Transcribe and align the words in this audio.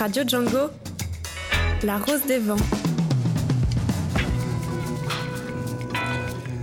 Radio 0.00 0.22
Django, 0.26 0.70
La 1.82 1.98
Rose 1.98 2.24
des 2.26 2.38
Vents. 2.38 2.56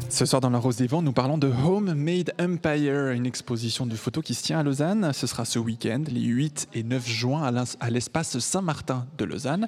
Ce 0.10 0.26
soir 0.26 0.42
dans 0.42 0.50
La 0.50 0.58
Rose 0.58 0.78
des 0.78 0.88
Vents, 0.88 1.04
nous 1.04 1.14
parlons 1.14 1.38
de 1.38 1.48
Homemade 1.48 2.34
Empire, 2.42 3.10
une 3.10 3.28
exposition 3.28 3.86
de 3.86 3.94
photos 3.94 4.24
qui 4.24 4.34
se 4.34 4.42
tient 4.42 4.58
à 4.58 4.64
Lausanne. 4.64 5.14
Ce 5.14 5.28
sera 5.28 5.46
ce 5.46 5.60
week-end, 5.60 6.02
les 6.12 6.22
8 6.22 6.70
et 6.74 6.82
9 6.82 7.08
juin, 7.08 7.54
à 7.80 7.90
l'espace 7.92 8.40
Saint-Martin 8.40 9.06
de 9.20 9.26
Lausanne. 9.26 9.68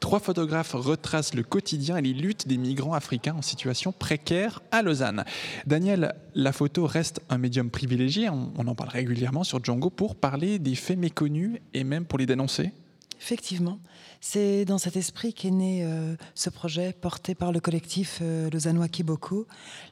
Trois 0.00 0.20
photographes 0.20 0.72
retracent 0.72 1.34
le 1.34 1.42
quotidien 1.42 1.98
et 1.98 2.02
les 2.02 2.14
luttes 2.14 2.48
des 2.48 2.56
migrants 2.56 2.94
africains 2.94 3.34
en 3.34 3.42
situation 3.42 3.92
précaire 3.92 4.62
à 4.70 4.80
Lausanne. 4.80 5.26
Daniel, 5.66 6.14
la 6.34 6.52
photo 6.52 6.86
reste 6.86 7.20
un 7.28 7.36
médium 7.36 7.68
privilégié, 7.68 8.30
on 8.30 8.66
en 8.66 8.74
parle 8.74 8.88
régulièrement 8.88 9.44
sur 9.44 9.62
Django 9.62 9.90
pour 9.90 10.16
parler 10.16 10.58
des 10.58 10.74
faits 10.74 10.98
méconnus 10.98 11.60
et 11.74 11.84
même 11.84 12.06
pour 12.06 12.18
les 12.18 12.24
dénoncer 12.24 12.72
Effectivement, 13.20 13.78
c'est 14.22 14.64
dans 14.64 14.78
cet 14.78 14.96
esprit 14.96 15.34
qu'est 15.34 15.50
né 15.50 15.84
euh, 15.84 16.16
ce 16.34 16.48
projet 16.48 16.94
porté 16.94 17.34
par 17.34 17.52
le 17.52 17.60
collectif 17.60 18.20
euh, 18.22 18.48
Kiboko. 18.90 19.46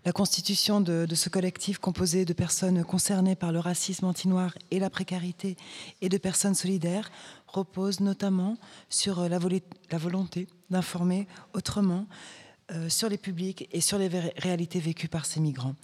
La 0.06 0.12
constitution 0.12 0.80
de, 0.80 1.06
ce 1.14 1.28
collectif 1.28 1.76
composé 1.78 2.24
de 2.24 2.32
personnes 2.32 2.82
concernées 2.84 3.36
par 3.36 3.52
le 3.52 3.58
racisme 3.58 4.06
anti-noir 4.06 4.56
et 4.70 4.78
la 4.78 4.88
précarité 4.88 5.58
et 6.00 6.08
de 6.08 6.16
personnes 6.16 6.54
solidaires 6.54 7.10
repose 7.46 8.00
notamment 8.00 8.56
sur 8.88 9.20
euh, 9.20 9.28
la, 9.28 9.38
la 9.90 9.98
volonté 9.98 10.48
d'informer 10.70 11.28
autrement 11.52 12.06
sur 12.88 13.08
les 13.08 13.16
publics 13.16 13.66
et 13.72 13.80
sur 13.80 13.96
les 13.96 14.08
réalités 14.36 14.78
vécues 14.78 15.08
par 15.08 15.24
ces 15.24 15.40
migrants. 15.40 15.74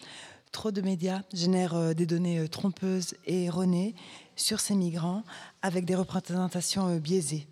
Trop 0.55 0.71
de 0.71 0.81
médias 0.81 1.23
génèrent 1.33 1.97
des 1.97 2.07
données 2.07 2.49
trompeuses 2.49 3.15
et 3.27 3.47
erronées 3.47 3.95
sur 4.37 4.61
ces 4.61 4.75
migrants 4.75 5.25
avec 5.63 5.85
des 5.85 5.95
représentations 5.95 6.89
euh, 6.89 6.99
biaisées. 6.99 7.47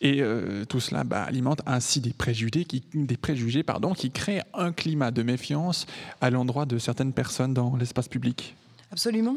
Et 0.00 0.20
euh, 0.20 0.64
tout 0.66 0.80
cela 0.80 1.02
bah, 1.02 1.22
alimente 1.22 1.62
ainsi 1.64 2.00
des 2.00 2.12
préjugés, 2.12 2.66
qui, 2.66 2.82
des 2.92 3.16
préjugés 3.16 3.62
pardon, 3.62 3.94
qui 3.94 4.10
créent 4.10 4.42
un 4.52 4.72
climat 4.72 5.10
de 5.10 5.22
méfiance 5.22 5.86
à 6.20 6.28
l'endroit 6.28 6.66
de 6.66 6.78
certaines 6.78 7.12
personnes 7.12 7.54
dans 7.54 7.74
l'espace 7.76 8.08
public. 8.08 8.54
Absolument. 8.90 9.36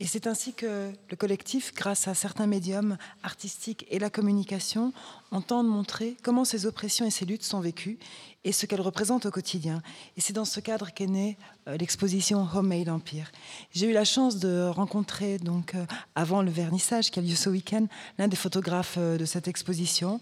Et 0.00 0.06
c'est 0.06 0.28
ainsi 0.28 0.52
que 0.52 0.92
le 1.10 1.16
collectif, 1.16 1.74
grâce 1.74 2.06
à 2.06 2.14
certains 2.14 2.46
médiums 2.46 2.96
artistiques 3.24 3.84
et 3.90 3.98
la 3.98 4.10
communication, 4.10 4.92
entend 5.32 5.64
montrer 5.64 6.16
comment 6.22 6.44
ces 6.44 6.66
oppressions 6.66 7.04
et 7.04 7.10
ces 7.10 7.24
luttes 7.24 7.42
sont 7.42 7.60
vécues 7.60 7.98
et 8.44 8.52
ce 8.52 8.66
qu'elles 8.66 8.80
représentent 8.80 9.26
au 9.26 9.32
quotidien. 9.32 9.82
Et 10.16 10.20
c'est 10.20 10.32
dans 10.32 10.44
ce 10.44 10.60
cadre 10.60 10.92
qu'est 10.92 11.08
née 11.08 11.36
euh, 11.66 11.76
l'exposition 11.76 12.46
Homemade 12.54 12.88
Empire. 12.88 13.32
J'ai 13.72 13.86
eu 13.86 13.92
la 13.92 14.04
chance 14.04 14.36
de 14.36 14.68
rencontrer, 14.68 15.38
donc, 15.38 15.74
euh, 15.74 15.84
avant 16.14 16.42
le 16.42 16.50
vernissage 16.50 17.10
qui 17.10 17.18
a 17.18 17.22
lieu 17.22 17.34
ce 17.34 17.50
week-end, 17.50 17.86
l'un 18.18 18.28
des 18.28 18.36
photographes 18.36 18.96
euh, 18.98 19.18
de 19.18 19.24
cette 19.24 19.48
exposition. 19.48 20.20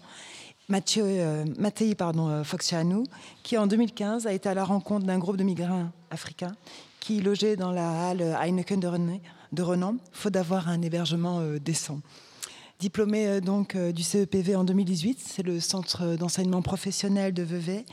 Mathieu, 0.69 1.45
Mattei 1.57 1.95
pardon, 1.95 2.43
qui 3.41 3.57
en 3.57 3.67
2015 3.67 4.27
a 4.27 4.33
été 4.33 4.49
à 4.49 4.53
la 4.53 4.65
rencontre 4.65 5.05
d'un 5.05 5.17
groupe 5.17 5.37
de 5.37 5.45
migrants 5.45 5.89
africains 6.11 6.57
qui 7.07 7.21
logeaient 7.21 7.55
dans 7.55 7.71
la 7.71 8.09
halle 8.09 8.37
Heineken 8.37 8.81
de, 8.81 8.87
René, 8.87 9.21
de 9.53 9.63
Renan, 9.63 9.95
faute 10.11 10.33
d'avoir 10.33 10.67
un 10.67 10.81
hébergement 10.81 11.39
euh, 11.39 11.57
décent. 11.57 12.01
Diplômé 12.81 13.27
euh, 13.27 13.39
donc 13.39 13.77
euh, 13.77 13.93
du 13.93 14.03
CEPV 14.03 14.57
en 14.57 14.65
2018, 14.65 15.17
c'est 15.25 15.41
le 15.41 15.61
centre 15.61 16.17
d'enseignement 16.17 16.61
professionnel 16.61 17.33
de 17.33 17.43
Vevey. 17.43 17.85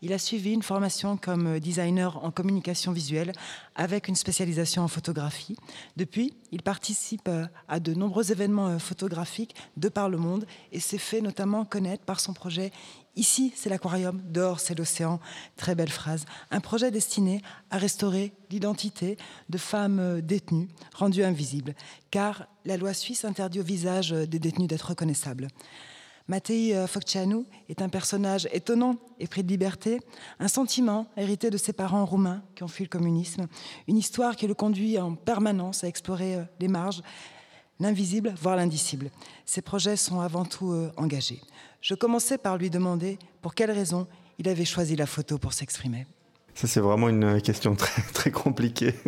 Il 0.00 0.14
a 0.14 0.18
suivi 0.18 0.54
une 0.54 0.62
formation 0.62 1.18
comme 1.18 1.60
designer 1.60 2.24
en 2.24 2.30
communication 2.30 2.92
visuelle 2.92 3.32
avec 3.74 4.08
une 4.08 4.14
spécialisation 4.16 4.82
en 4.82 4.88
photographie. 4.88 5.54
Depuis, 5.98 6.32
il 6.50 6.62
participe 6.62 7.28
à 7.68 7.78
de 7.78 7.92
nombreux 7.92 8.32
événements 8.32 8.78
photographiques 8.78 9.54
de 9.76 9.90
par 9.90 10.08
le 10.08 10.16
monde 10.16 10.46
et 10.72 10.80
s'est 10.80 10.98
fait 10.98 11.20
notamment 11.20 11.66
connaître 11.66 12.04
par 12.04 12.20
son 12.20 12.32
projet 12.32 12.72
Ici, 13.14 13.52
c'est 13.54 13.68
l'aquarium, 13.68 14.22
dehors, 14.24 14.58
c'est 14.58 14.78
l'océan. 14.78 15.20
Très 15.56 15.74
belle 15.74 15.90
phrase. 15.90 16.24
Un 16.50 16.60
projet 16.60 16.90
destiné 16.90 17.42
à 17.70 17.76
restaurer 17.76 18.32
l'identité 18.50 19.18
de 19.50 19.58
femmes 19.58 20.22
détenues, 20.22 20.68
rendues 20.94 21.22
invisibles, 21.22 21.74
car 22.10 22.46
la 22.64 22.78
loi 22.78 22.94
suisse 22.94 23.26
interdit 23.26 23.60
au 23.60 23.64
visage 23.64 24.12
des 24.12 24.38
détenus 24.38 24.68
d'être 24.68 24.88
reconnaissables. 24.88 25.48
Mattei 26.28 26.74
Foccianu 26.86 27.44
est 27.68 27.82
un 27.82 27.90
personnage 27.90 28.48
étonnant 28.52 28.96
et 29.18 29.26
pris 29.26 29.42
de 29.42 29.48
liberté, 29.48 30.00
un 30.38 30.48
sentiment 30.48 31.06
hérité 31.16 31.50
de 31.50 31.58
ses 31.58 31.72
parents 31.74 32.06
roumains 32.06 32.42
qui 32.54 32.62
ont 32.62 32.68
fui 32.68 32.84
le 32.84 32.88
communisme, 32.88 33.46
une 33.88 33.98
histoire 33.98 34.36
qui 34.36 34.46
le 34.46 34.54
conduit 34.54 34.98
en 34.98 35.16
permanence 35.16 35.84
à 35.84 35.88
explorer 35.88 36.38
les 36.60 36.68
marges, 36.68 37.02
l'invisible, 37.80 38.34
voire 38.40 38.56
l'indicible. 38.56 39.10
Ses 39.44 39.62
projets 39.62 39.96
sont 39.96 40.20
avant 40.20 40.44
tout 40.44 40.74
engagés 40.96 41.40
je 41.82 41.94
commençais 41.94 42.38
par 42.38 42.56
lui 42.56 42.70
demander 42.70 43.18
pour 43.42 43.54
quelle 43.54 43.72
raison 43.72 44.06
il 44.38 44.48
avait 44.48 44.64
choisi 44.64 44.96
la 44.96 45.06
photo 45.06 45.36
pour 45.36 45.52
s'exprimer. 45.52 46.06
Ça, 46.54 46.66
c'est 46.66 46.80
vraiment 46.80 47.08
une 47.08 47.40
question 47.40 47.74
très, 47.76 48.02
très 48.14 48.30
compliquée. 48.30 48.94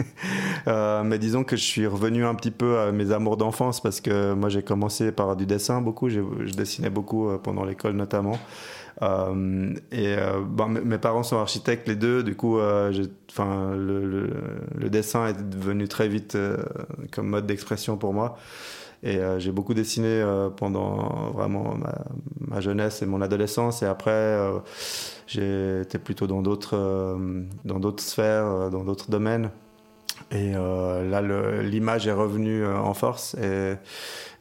Euh, 0.67 1.03
mais 1.05 1.19
disons 1.19 1.45
que 1.45 1.57
je 1.57 1.63
suis 1.63 1.87
revenu 1.87 2.25
un 2.25 2.35
petit 2.35 2.51
peu 2.51 2.79
à 2.79 2.91
mes 2.91 3.13
amours 3.13 3.37
d'enfance 3.37 3.83
parce 3.83 4.01
que 4.01 4.33
moi, 4.33 4.49
j'ai 4.49 4.63
commencé 4.63 5.13
par 5.13 5.37
du 5.37 5.45
dessin 5.45 5.83
beaucoup. 5.83 6.09
Je 6.09 6.23
dessinais 6.55 6.89
beaucoup 6.89 7.29
euh, 7.29 7.37
pendant 7.37 7.65
l'école 7.65 7.93
notamment. 7.93 8.39
Euh, 9.03 9.75
et 9.93 10.17
bon, 10.47 10.69
mes 10.69 10.99
parents 10.99 11.23
sont 11.23 11.39
architectes 11.39 11.89
les 11.89 11.97
deux. 11.97 12.23
Du 12.23 12.37
coup, 12.37 12.59
enfin, 12.59 13.75
le, 13.77 14.89
dessin 14.89 15.29
est 15.29 15.43
devenu 15.43 15.89
très 15.89 16.09
vite 16.09 16.37
comme 17.11 17.29
mode 17.29 17.47
d'expression 17.47 17.97
pour 17.97 18.13
moi. 18.13 18.37
Et 19.05 19.19
euh, 19.19 19.39
j'ai 19.39 19.53
beaucoup 19.53 19.75
dessiné 19.75 20.09
euh, 20.09 20.49
pendant 20.49 21.31
vraiment 21.33 21.77
ma, 22.41 22.61
jeunesse 22.61 23.03
et 23.03 23.07
mon 23.07 23.21
adolescence. 23.21 23.83
Et 23.83 23.87
après, 23.87 24.11
euh, 24.11 24.59
j'étais 25.27 25.99
plutôt 25.99 26.27
dans 26.27 26.41
d'autres 26.41 27.19
dans 27.65 27.79
d'autres 27.79 28.03
sphères, 28.03 28.71
dans 28.71 28.83
d'autres 28.83 29.11
domaines. 29.11 29.51
Et 30.31 30.53
là, 30.53 31.23
l'image 31.63 32.07
est 32.07 32.13
revenue 32.13 32.67
en 32.67 32.95
force. 32.95 33.35
Et 33.35 33.75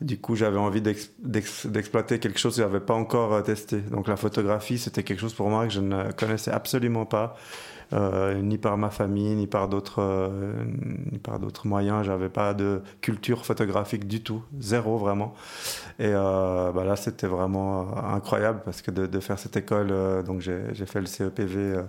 du 0.01 0.17
coup, 0.19 0.35
j'avais 0.35 0.57
envie 0.57 0.81
d'exploiter 0.81 2.19
quelque 2.19 2.39
chose 2.39 2.55
que 2.55 2.61
je 2.61 2.67
n'avais 2.67 2.79
pas 2.79 2.93
encore 2.93 3.43
testé. 3.43 3.77
Donc 3.77 4.07
la 4.07 4.15
photographie, 4.15 4.77
c'était 4.77 5.03
quelque 5.03 5.19
chose 5.19 5.33
pour 5.33 5.49
moi 5.49 5.67
que 5.67 5.73
je 5.73 5.81
ne 5.81 6.11
connaissais 6.11 6.51
absolument 6.51 7.05
pas. 7.05 7.35
Euh, 7.93 8.41
ni 8.41 8.57
par 8.57 8.77
ma 8.77 8.89
famille, 8.89 9.35
ni 9.35 9.45
par 9.45 9.67
d'autres, 9.67 10.01
euh, 10.01 10.53
ni 11.11 11.19
par 11.19 11.39
d'autres 11.39 11.67
moyens. 11.67 12.03
J'avais 12.03 12.29
pas 12.29 12.53
de 12.53 12.81
culture 13.01 13.45
photographique 13.45 14.07
du 14.07 14.23
tout, 14.23 14.41
zéro 14.59 14.97
vraiment. 14.97 15.35
Et 15.99 16.07
euh, 16.07 16.71
bah 16.71 16.85
là, 16.85 16.95
c'était 16.95 17.27
vraiment 17.27 17.95
incroyable 17.97 18.61
parce 18.65 18.81
que 18.81 18.89
de, 18.89 19.19
faire 19.19 19.37
cette 19.37 19.55
école, 19.57 19.93
donc 20.25 20.41
j'ai 20.41 20.85
fait 20.85 20.99
le 20.99 21.05
CEPV 21.05 21.83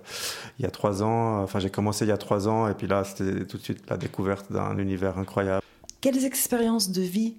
il 0.59 0.63
y 0.63 0.67
a 0.67 0.71
trois 0.71 1.03
ans. 1.03 1.43
Enfin, 1.43 1.59
j'ai 1.59 1.71
commencé 1.71 2.05
il 2.05 2.09
y 2.09 2.13
a 2.13 2.19
trois 2.19 2.49
ans, 2.49 2.69
et 2.69 2.75
puis 2.75 2.87
là, 2.87 3.03
c'était 3.05 3.47
tout 3.47 3.57
de 3.57 3.63
suite 3.63 3.89
la 3.89 3.97
découverte 3.97 4.53
d'un 4.53 4.77
univers 4.79 5.19
incroyable. 5.19 5.63
Quelles 6.01 6.25
expériences 6.27 6.91
de 6.91 7.01
vie 7.01 7.37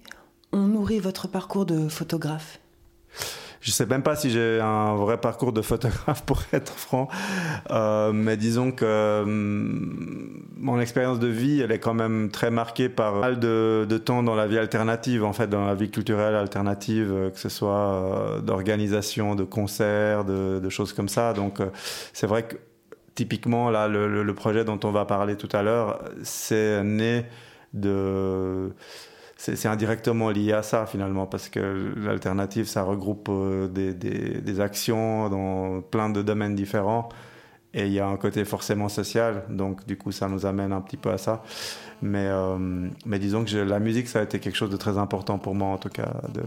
ont 0.52 0.66
nourri 0.66 0.98
votre 0.98 1.28
parcours 1.28 1.66
de 1.66 1.88
photographe? 1.88 2.58
Je 3.60 3.70
sais 3.70 3.86
même 3.86 4.02
pas 4.02 4.16
si 4.16 4.30
j'ai 4.30 4.60
un 4.60 4.94
vrai 4.94 5.18
parcours 5.18 5.52
de 5.52 5.62
photographe 5.62 6.22
pour 6.26 6.42
être 6.52 6.72
franc, 6.72 7.08
euh, 7.70 8.12
mais 8.12 8.36
disons 8.36 8.72
que 8.72 9.22
hum, 9.22 10.42
mon 10.56 10.80
expérience 10.80 11.18
de 11.18 11.26
vie, 11.26 11.60
elle 11.60 11.72
est 11.72 11.78
quand 11.78 11.94
même 11.94 12.30
très 12.30 12.50
marquée 12.50 12.88
par 12.88 13.16
mal 13.16 13.38
de, 13.38 13.86
temps 14.04 14.22
dans 14.22 14.34
la 14.34 14.46
vie 14.46 14.58
alternative, 14.58 15.24
en 15.24 15.32
fait, 15.32 15.48
dans 15.48 15.66
la 15.66 15.74
vie 15.74 15.90
culturelle 15.90 16.34
alternative, 16.34 17.12
euh, 17.12 17.30
que 17.30 17.38
ce 17.38 17.48
soit 17.48 17.70
euh, 17.70 18.40
d'organisation, 18.40 19.34
de 19.34 19.44
concerts, 19.44 20.24
de, 20.24 20.68
choses 20.68 20.92
comme 20.92 21.08
ça. 21.08 21.32
Donc, 21.32 21.60
c'est 22.12 22.26
vrai 22.26 22.42
que 22.42 22.56
typiquement 23.14 23.70
là, 23.70 23.88
le, 23.88 24.22
le, 24.22 24.34
projet 24.34 24.64
dont 24.64 24.78
on 24.82 24.90
va 24.90 25.04
parler 25.04 25.36
tout 25.36 25.48
à 25.52 25.62
l'heure, 25.62 26.02
c'est 26.22 26.82
né 26.82 27.24
de 27.72 28.72
c'est 29.36 29.68
indirectement 29.68 30.30
lié 30.30 30.52
à 30.52 30.62
ça 30.62 30.86
finalement, 30.86 31.26
parce 31.26 31.48
que 31.48 31.92
l'alternative, 31.96 32.66
ça 32.66 32.82
regroupe 32.82 33.28
euh, 33.28 33.68
des, 33.68 34.60
actions 34.60 35.28
dans 35.28 35.82
plein 35.82 36.08
de 36.08 36.22
domaines 36.22 36.54
différents. 36.54 37.08
Et 37.74 37.86
il 37.86 37.92
y 37.92 38.00
a 38.00 38.06
un 38.06 38.16
côté 38.16 38.46
forcément 38.46 38.88
social, 38.88 39.44
donc 39.50 39.86
du 39.86 39.98
coup 39.98 40.10
ça 40.10 40.28
nous 40.28 40.46
amène 40.46 40.72
un 40.72 40.80
petit 40.80 40.96
peu 40.96 41.10
à 41.10 41.18
ça. 41.18 41.42
Mais, 42.00 42.26
euh, 42.26 42.56
mais 43.04 43.18
disons 43.18 43.44
que 43.44 43.56
la 43.56 43.78
musique, 43.80 44.08
ça 44.08 44.20
a 44.20 44.22
été 44.22 44.38
quelque 44.38 44.56
chose 44.56 44.70
de 44.70 44.78
très 44.78 44.96
important 44.96 45.38
pour 45.38 45.54
moi, 45.54 45.68
en 45.68 45.78
tout 45.78 45.90
cas, 45.90 46.14
de, 46.32 46.42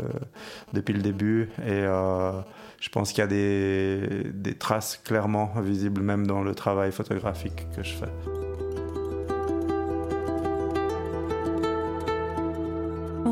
depuis 0.74 0.94
le 0.94 1.02
début. 1.02 1.50
Et 1.60 1.84
euh, 1.84 2.32
je 2.80 2.90
pense 2.90 3.12
qu'il 3.12 3.20
y 3.20 3.22
a 3.22 3.28
des 3.28 4.56
traces 4.58 5.00
clairement 5.04 5.54
visibles, 5.62 6.02
même 6.02 6.26
dans 6.26 6.42
le 6.42 6.56
travail 6.56 6.92
photographique 6.92 7.68
que 7.76 7.84
je 7.84 7.94
fais. 7.94 8.49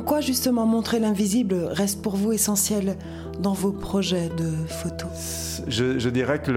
Pourquoi 0.08 0.22
justement 0.22 0.66
montrer 0.66 1.00
l'invisible 1.00 1.66
reste 1.70 2.02
pour 2.02 2.16
vous 2.16 2.32
essentiel? 2.32 2.96
Dans 3.40 3.54
vos 3.54 3.72
projets 3.72 4.30
de 4.30 4.52
photos 4.68 5.48
je, 5.68 6.10
dirais 6.10 6.40
que 6.40 6.52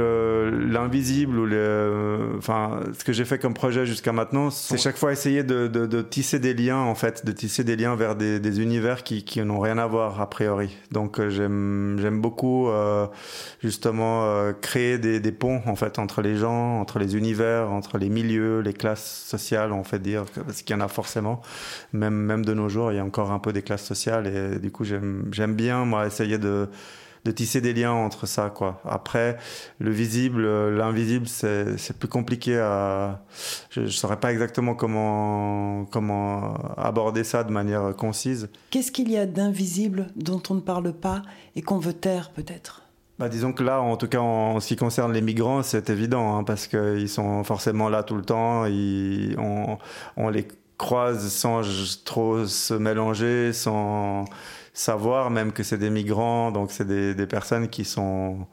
l'invisible 0.68 1.38
ou 1.38 1.46
le, 1.46 2.34
enfin, 2.38 2.80
ce 2.98 3.04
que 3.04 3.12
j'ai 3.12 3.24
fait 3.24 3.38
comme 3.38 3.54
projet 3.54 3.86
jusqu'à 3.86 4.12
maintenant, 4.12 4.50
c'est 4.50 4.78
chaque 4.78 4.96
fois 4.96 5.12
essayer 5.12 5.42
de, 5.42 6.02
tisser 6.02 6.38
des 6.38 6.54
liens 6.54 6.78
en 6.78 6.94
fait, 6.94 7.24
de 7.24 7.32
tisser 7.32 7.64
des 7.64 7.76
liens 7.76 7.94
vers 7.96 8.16
des, 8.16 8.60
univers 8.60 9.04
qui, 9.04 9.40
n'ont 9.40 9.60
rien 9.60 9.78
à 9.78 9.86
voir 9.86 10.20
a 10.20 10.28
priori. 10.28 10.76
Donc 10.90 11.18
euh, 11.18 11.30
j'aime 11.30 12.20
beaucoup 12.20 12.68
euh, 12.68 13.06
justement 13.62 14.24
euh, 14.24 14.52
créer 14.52 14.98
des, 14.98 15.32
ponts 15.32 15.62
en 15.66 15.76
fait 15.76 15.98
entre 15.98 16.20
les 16.20 16.36
gens, 16.36 16.80
entre 16.80 16.98
les 16.98 17.16
univers, 17.16 17.70
entre 17.70 17.98
les 17.98 18.08
milieux, 18.08 18.60
les 18.60 18.74
classes 18.74 19.24
sociales, 19.26 19.72
on 19.72 19.84
fait 19.84 20.00
dire, 20.00 20.24
parce 20.46 20.62
qu'il 20.62 20.74
y 20.74 20.78
en 20.78 20.82
a 20.82 20.88
forcément. 20.88 21.40
Même 21.92 22.14
même 22.14 22.44
de 22.44 22.52
nos 22.52 22.68
jours, 22.68 22.92
il 22.92 22.96
y 22.96 22.98
a 22.98 23.04
encore 23.04 23.30
un 23.30 23.38
peu 23.38 23.52
des 23.52 23.62
classes 23.62 23.84
sociales 23.84 24.26
et 24.26 24.58
du 24.58 24.70
coup 24.70 24.84
j'aime 24.84 25.54
bien 25.54 25.84
moi 25.84 26.06
essayer 26.06 26.38
de 26.38 26.68
de 27.24 27.30
tisser 27.30 27.60
des 27.60 27.74
liens 27.74 27.92
entre 27.92 28.26
ça 28.26 28.50
quoi. 28.50 28.80
Après 28.84 29.36
le 29.78 29.90
visible, 29.90 30.46
l'invisible 30.70 31.26
c'est 31.28 31.98
plus 31.98 32.08
compliqué 32.08 32.58
à 32.58 33.22
je, 33.70 33.82
ne 33.82 33.88
saurais 33.88 34.18
pas 34.18 34.32
exactement 34.32 34.74
comment 34.74 35.84
comment 35.90 36.54
aborder 36.76 37.24
ça 37.24 37.44
de 37.44 37.52
manière 37.52 37.94
concise. 37.96 38.48
Qu'est-ce 38.70 38.92
qu'il 38.92 39.10
y 39.10 39.18
a 39.18 39.26
d'invisible 39.26 40.08
dont 40.16 40.42
on 40.50 40.54
ne 40.54 40.60
parle 40.60 40.92
pas 40.92 41.22
et 41.56 41.62
qu'on 41.62 41.78
veut 41.78 41.92
taire 41.92 42.30
peut-être? 42.30 42.82
Bah, 43.18 43.28
disons 43.28 43.52
que 43.52 43.62
là, 43.62 43.82
en 43.82 43.98
tout 43.98 44.08
cas 44.08 44.20
en, 44.20 44.60
ce 44.60 44.68
qui 44.68 44.76
concerne 44.76 45.12
les 45.12 45.20
migrants, 45.20 45.62
c'est 45.62 45.90
évident, 45.90 46.38
hein, 46.38 46.42
parce 46.42 46.66
qu'ils 46.66 47.06
sont 47.10 47.44
forcément 47.44 47.90
là 47.90 48.02
tout 48.02 48.16
le 48.16 48.22
temps, 48.22 48.64
ils, 48.64 49.36
on, 49.38 49.76
on 50.16 50.30
les 50.30 50.48
croise 50.80 51.28
sans 51.28 51.60
trop 52.04 52.46
se 52.46 52.72
mélanger, 52.72 53.52
sans, 53.52 54.24
savoir 54.72 55.30
même 55.30 55.52
que 55.52 55.62
c'est 55.62 55.76
des 55.76 55.90
migrants, 55.90 56.50
donc 56.52 56.70
c'est 56.70 56.86
des, 56.86 57.14
des, 57.14 57.26
personnes 57.26 57.68
qui 57.68 57.84
sont, 57.84 58.46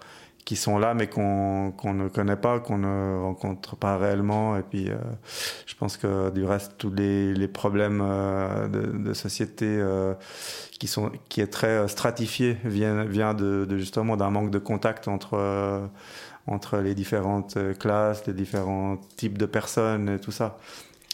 qui 0.43 0.57
sont 0.57 0.77
là 0.77 0.93
mais 0.93 1.07
qu'on 1.07 1.73
ne 1.93 2.09
connaît 2.09 2.35
pas, 2.35 2.59
qu'on 2.59 2.79
ne 2.79 3.21
rencontre 3.21 3.77
pas 3.77 3.97
réellement. 3.97 4.57
Et 4.57 4.63
puis 4.63 4.89
euh, 4.89 4.97
je 5.65 5.75
pense 5.75 5.95
que 5.95 6.29
du 6.31 6.43
reste, 6.43 6.73
tous 6.77 6.91
les, 6.91 7.33
les 7.33 7.47
problèmes 7.47 8.01
euh, 8.03 8.67
de, 8.67 8.97
de, 8.97 9.13
société 9.13 9.65
euh, 9.65 10.13
qui, 10.79 10.87
sont, 10.87 11.11
qui 11.29 11.39
est 11.39 11.47
très 11.47 11.87
stratifié 11.87 12.57
vient, 12.65 13.05
vient 13.05 13.33
de, 13.33 13.65
de 13.65 13.77
justement 13.77 14.17
d'un 14.17 14.31
manque 14.31 14.51
de 14.51 14.59
contact 14.59 15.07
entre, 15.07 15.89
entre 16.45 16.77
les 16.79 16.93
différentes 16.93 17.57
classes, 17.79 18.25
les 18.27 18.33
différents 18.33 18.97
types 19.15 19.37
de 19.37 19.45
personnes 19.45 20.09
et 20.09 20.19
tout 20.19 20.31
ça. 20.31 20.57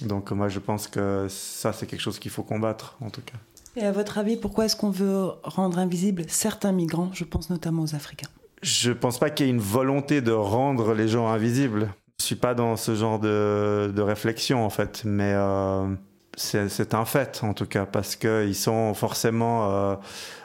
Donc 0.01 0.31
moi 0.31 0.49
je 0.49 0.59
pense 0.59 0.87
que 0.87 1.27
ça 1.29 1.73
c'est 1.73 1.85
quelque 1.85 2.01
chose 2.01 2.19
qu'il 2.19 2.31
faut 2.31 2.43
combattre 2.43 2.97
en 3.01 3.09
tout 3.09 3.21
cas. 3.21 3.37
Et 3.75 3.83
à 3.83 3.91
votre 3.91 4.19
avis, 4.19 4.37
pourquoi 4.37 4.65
est-ce 4.65 4.75
qu'on 4.75 4.91
veut 4.91 5.29
rendre 5.43 5.79
invisibles 5.79 6.25
certains 6.27 6.71
migrants? 6.71 7.09
Je 7.13 7.23
pense 7.23 7.49
notamment 7.49 7.81
aux 7.83 7.95
Africains. 7.95 8.29
Je 8.61 8.89
ne 8.89 8.93
pense 8.93 9.17
pas 9.17 9.29
qu'il 9.29 9.47
y 9.47 9.49
ait 9.49 9.51
une 9.51 9.59
volonté 9.59 10.21
de 10.21 10.31
rendre 10.31 10.93
les 10.93 11.07
gens 11.07 11.27
invisibles. 11.27 11.91
Je 12.19 12.25
suis 12.25 12.35
pas 12.35 12.53
dans 12.53 12.77
ce 12.77 12.95
genre 12.95 13.19
de, 13.19 13.91
de 13.93 14.01
réflexion 14.01 14.63
en 14.63 14.69
fait, 14.69 15.01
mais 15.05 15.33
euh, 15.33 15.87
c'est 16.35 16.94
un 16.94 17.06
fait 17.06 17.41
en 17.44 17.53
tout 17.53 17.65
cas 17.65 17.85
parce 17.85 18.15
qu'ils 18.15 18.56
sont 18.56 18.94
forcément 18.94 19.71
euh, 19.71 19.95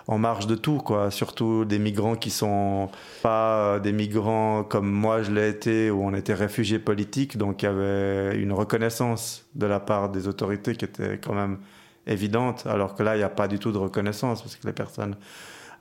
en 0.06 0.18
marge 0.18 0.46
de 0.46 0.54
tout 0.54 0.78
quoi. 0.78 1.10
Surtout 1.10 1.64
des 1.64 1.78
migrants 1.78 2.16
qui 2.16 2.30
sont 2.30 2.90
pas 3.22 3.76
euh, 3.76 3.78
des 3.80 3.92
migrants 3.92 4.64
comme 4.64 4.90
moi 4.90 5.22
je 5.22 5.30
l'ai 5.32 5.48
été 5.48 5.90
où 5.90 6.04
on 6.04 6.14
était 6.14 6.34
réfugiés 6.34 6.78
politiques, 6.78 7.36
donc 7.38 7.62
il 7.62 7.66
y 7.66 7.68
avait 7.68 8.36
une 8.36 8.52
reconnaissance 8.52 9.46
de 9.54 9.66
la 9.66 9.80
part 9.80 10.08
des 10.10 10.28
autorités 10.28 10.76
qui 10.76 10.84
était 10.84 11.18
quand 11.18 11.34
même 11.34 11.58
évidente, 12.08 12.66
alors 12.66 12.94
que 12.94 13.02
là, 13.02 13.14
il 13.14 13.18
n'y 13.18 13.24
a 13.24 13.28
pas 13.28 13.46
du 13.46 13.58
tout 13.58 13.70
de 13.70 13.78
reconnaissance, 13.78 14.42
parce 14.42 14.56
que 14.56 14.66
les 14.66 14.72
personnes 14.72 15.14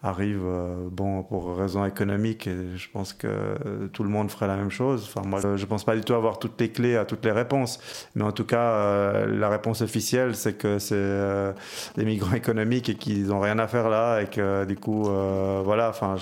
arrivent 0.04 0.46
euh, 0.46 0.88
bon, 0.92 1.24
pour 1.24 1.58
raisons 1.58 1.86
économiques, 1.86 2.48
et 2.48 2.56
je 2.76 2.90
pense 2.92 3.14
que 3.14 3.88
tout 3.94 4.04
le 4.04 4.10
monde 4.10 4.30
ferait 4.30 4.48
la 4.48 4.56
même 4.56 4.70
chose. 4.70 5.04
Enfin, 5.08 5.28
moi, 5.28 5.40
je 5.42 5.48
ne 5.48 5.66
pense 5.66 5.84
pas 5.84 5.96
du 5.96 6.02
tout 6.02 6.14
avoir 6.14 6.40
toutes 6.40 6.60
les 6.60 6.70
clés 6.70 6.96
à 6.96 7.06
toutes 7.06 7.26
les 7.26 7.32
réponses, 7.32 7.80
mais 8.16 8.24
en 8.24 8.32
tout 8.32 8.46
cas, 8.46 8.60
euh, 8.60 9.26
la 9.26 9.50
réponse 9.50 9.82
officielle, 9.82 10.36
c'est 10.36 10.54
que 10.54 10.80
c'est 10.80 10.96
euh, 10.96 11.52
des 11.96 12.06
migrants 12.06 12.36
économiques 12.36 12.90
et 12.90 12.96
qu'ils 12.96 13.28
n'ont 13.28 13.40
rien 13.40 13.60
à 13.60 13.68
faire 13.68 13.90
là, 13.90 14.22
et 14.22 14.28
que 14.28 14.66
du 14.66 14.76
coup, 14.76 15.04
voilà, 15.04 15.90
enfin, 15.90 16.16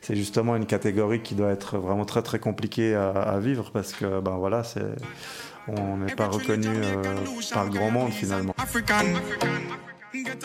c'est 0.00 0.16
justement 0.16 0.56
une 0.56 0.66
catégorie 0.66 1.20
qui 1.22 1.34
doit 1.34 1.50
être 1.50 1.78
vraiment 1.78 2.04
très 2.04 2.22
très 2.22 2.38
compliquée 2.38 2.94
à, 2.94 3.10
à 3.10 3.38
vivre, 3.38 3.70
parce 3.72 3.92
que, 3.92 4.20
ben 4.20 4.36
voilà, 4.36 4.64
c'est 4.64 4.82
on 5.68 5.96
n'est 5.96 6.14
pas 6.14 6.28
reconnu 6.28 6.68
euh, 6.68 7.02
par 7.52 7.64
le 7.64 7.70
grand 7.70 7.90
monde 7.90 8.12
finalement. 8.12 8.54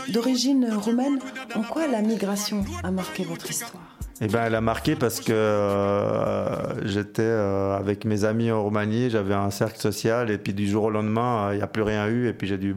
D'origine 0.09 0.67
roumaine, 0.73 1.19
en 1.55 1.61
quoi 1.61 1.87
la 1.87 2.01
migration 2.01 2.63
a 2.83 2.91
marqué 2.91 3.23
votre 3.23 3.49
histoire? 3.49 3.97
Eh 4.23 4.27
ben, 4.27 4.43
elle 4.45 4.53
a 4.53 4.61
marqué 4.61 4.95
parce 4.95 5.19
que 5.19 5.31
euh, 5.33 6.85
j'étais 6.87 7.23
euh, 7.23 7.75
avec 7.75 8.05
mes 8.05 8.23
amis 8.23 8.51
en 8.51 8.61
Roumanie, 8.61 9.09
j'avais 9.09 9.33
un 9.33 9.49
cercle 9.49 9.79
social 9.79 10.29
et 10.29 10.37
puis 10.37 10.53
du 10.53 10.67
jour 10.67 10.83
au 10.83 10.89
lendemain, 10.91 11.49
il 11.53 11.57
n'y 11.57 11.63
a 11.63 11.67
plus 11.67 11.81
rien 11.81 12.07
eu 12.07 12.27
et 12.27 12.33
puis 12.33 12.47
j'ai 12.47 12.59
dû 12.59 12.75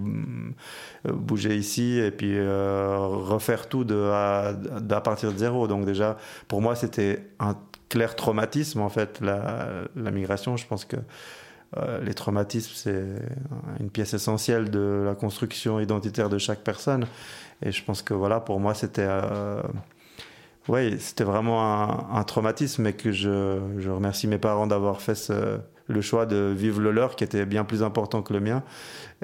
bouger 1.04 1.54
ici 1.54 1.98
et 1.98 2.10
puis 2.10 2.38
refaire 2.40 3.68
tout 3.68 3.84
de, 3.84 4.10
à, 4.10 5.00
partir 5.02 5.32
de 5.32 5.38
zéro. 5.38 5.68
Donc 5.68 5.84
déjà, 5.84 6.16
pour 6.48 6.62
moi, 6.62 6.76
c'était 6.76 7.28
un 7.40 7.56
clair 7.90 8.16
traumatisme 8.16 8.80
en 8.80 8.88
fait, 8.88 9.20
la, 9.20 9.66
la 9.96 10.10
migration. 10.10 10.56
Je 10.56 10.66
pense 10.66 10.86
que 10.86 10.96
euh, 11.76 12.00
les 12.00 12.14
traumatismes, 12.14 12.72
c'est 12.74 13.04
une 13.80 13.90
pièce 13.90 14.14
essentielle 14.14 14.70
de 14.70 15.02
la 15.04 15.14
construction 15.14 15.80
identitaire 15.80 16.28
de 16.28 16.38
chaque 16.38 16.60
personne. 16.60 17.06
Et 17.62 17.72
je 17.72 17.84
pense 17.84 18.02
que 18.02 18.14
voilà, 18.14 18.40
pour 18.40 18.60
moi, 18.60 18.74
c'était 18.74 19.06
euh, 19.06 19.62
vraiment 20.68 22.14
un, 22.14 22.24
traumatisme 22.24 22.86
et 22.86 22.92
que 22.92 23.12
je, 23.12 23.60
je, 23.78 23.90
remercie 23.90 24.26
mes 24.28 24.38
parents 24.38 24.66
d'avoir 24.66 25.00
fait 25.00 25.32
le 25.86 26.00
choix 26.00 26.26
de 26.26 26.52
vivre 26.56 26.80
le 26.80 26.90
leur 26.90 27.16
qui 27.16 27.24
était 27.24 27.44
bien 27.44 27.64
plus 27.64 27.82
important 27.82 28.22
que 28.22 28.32
le 28.32 28.40
mien 28.40 28.62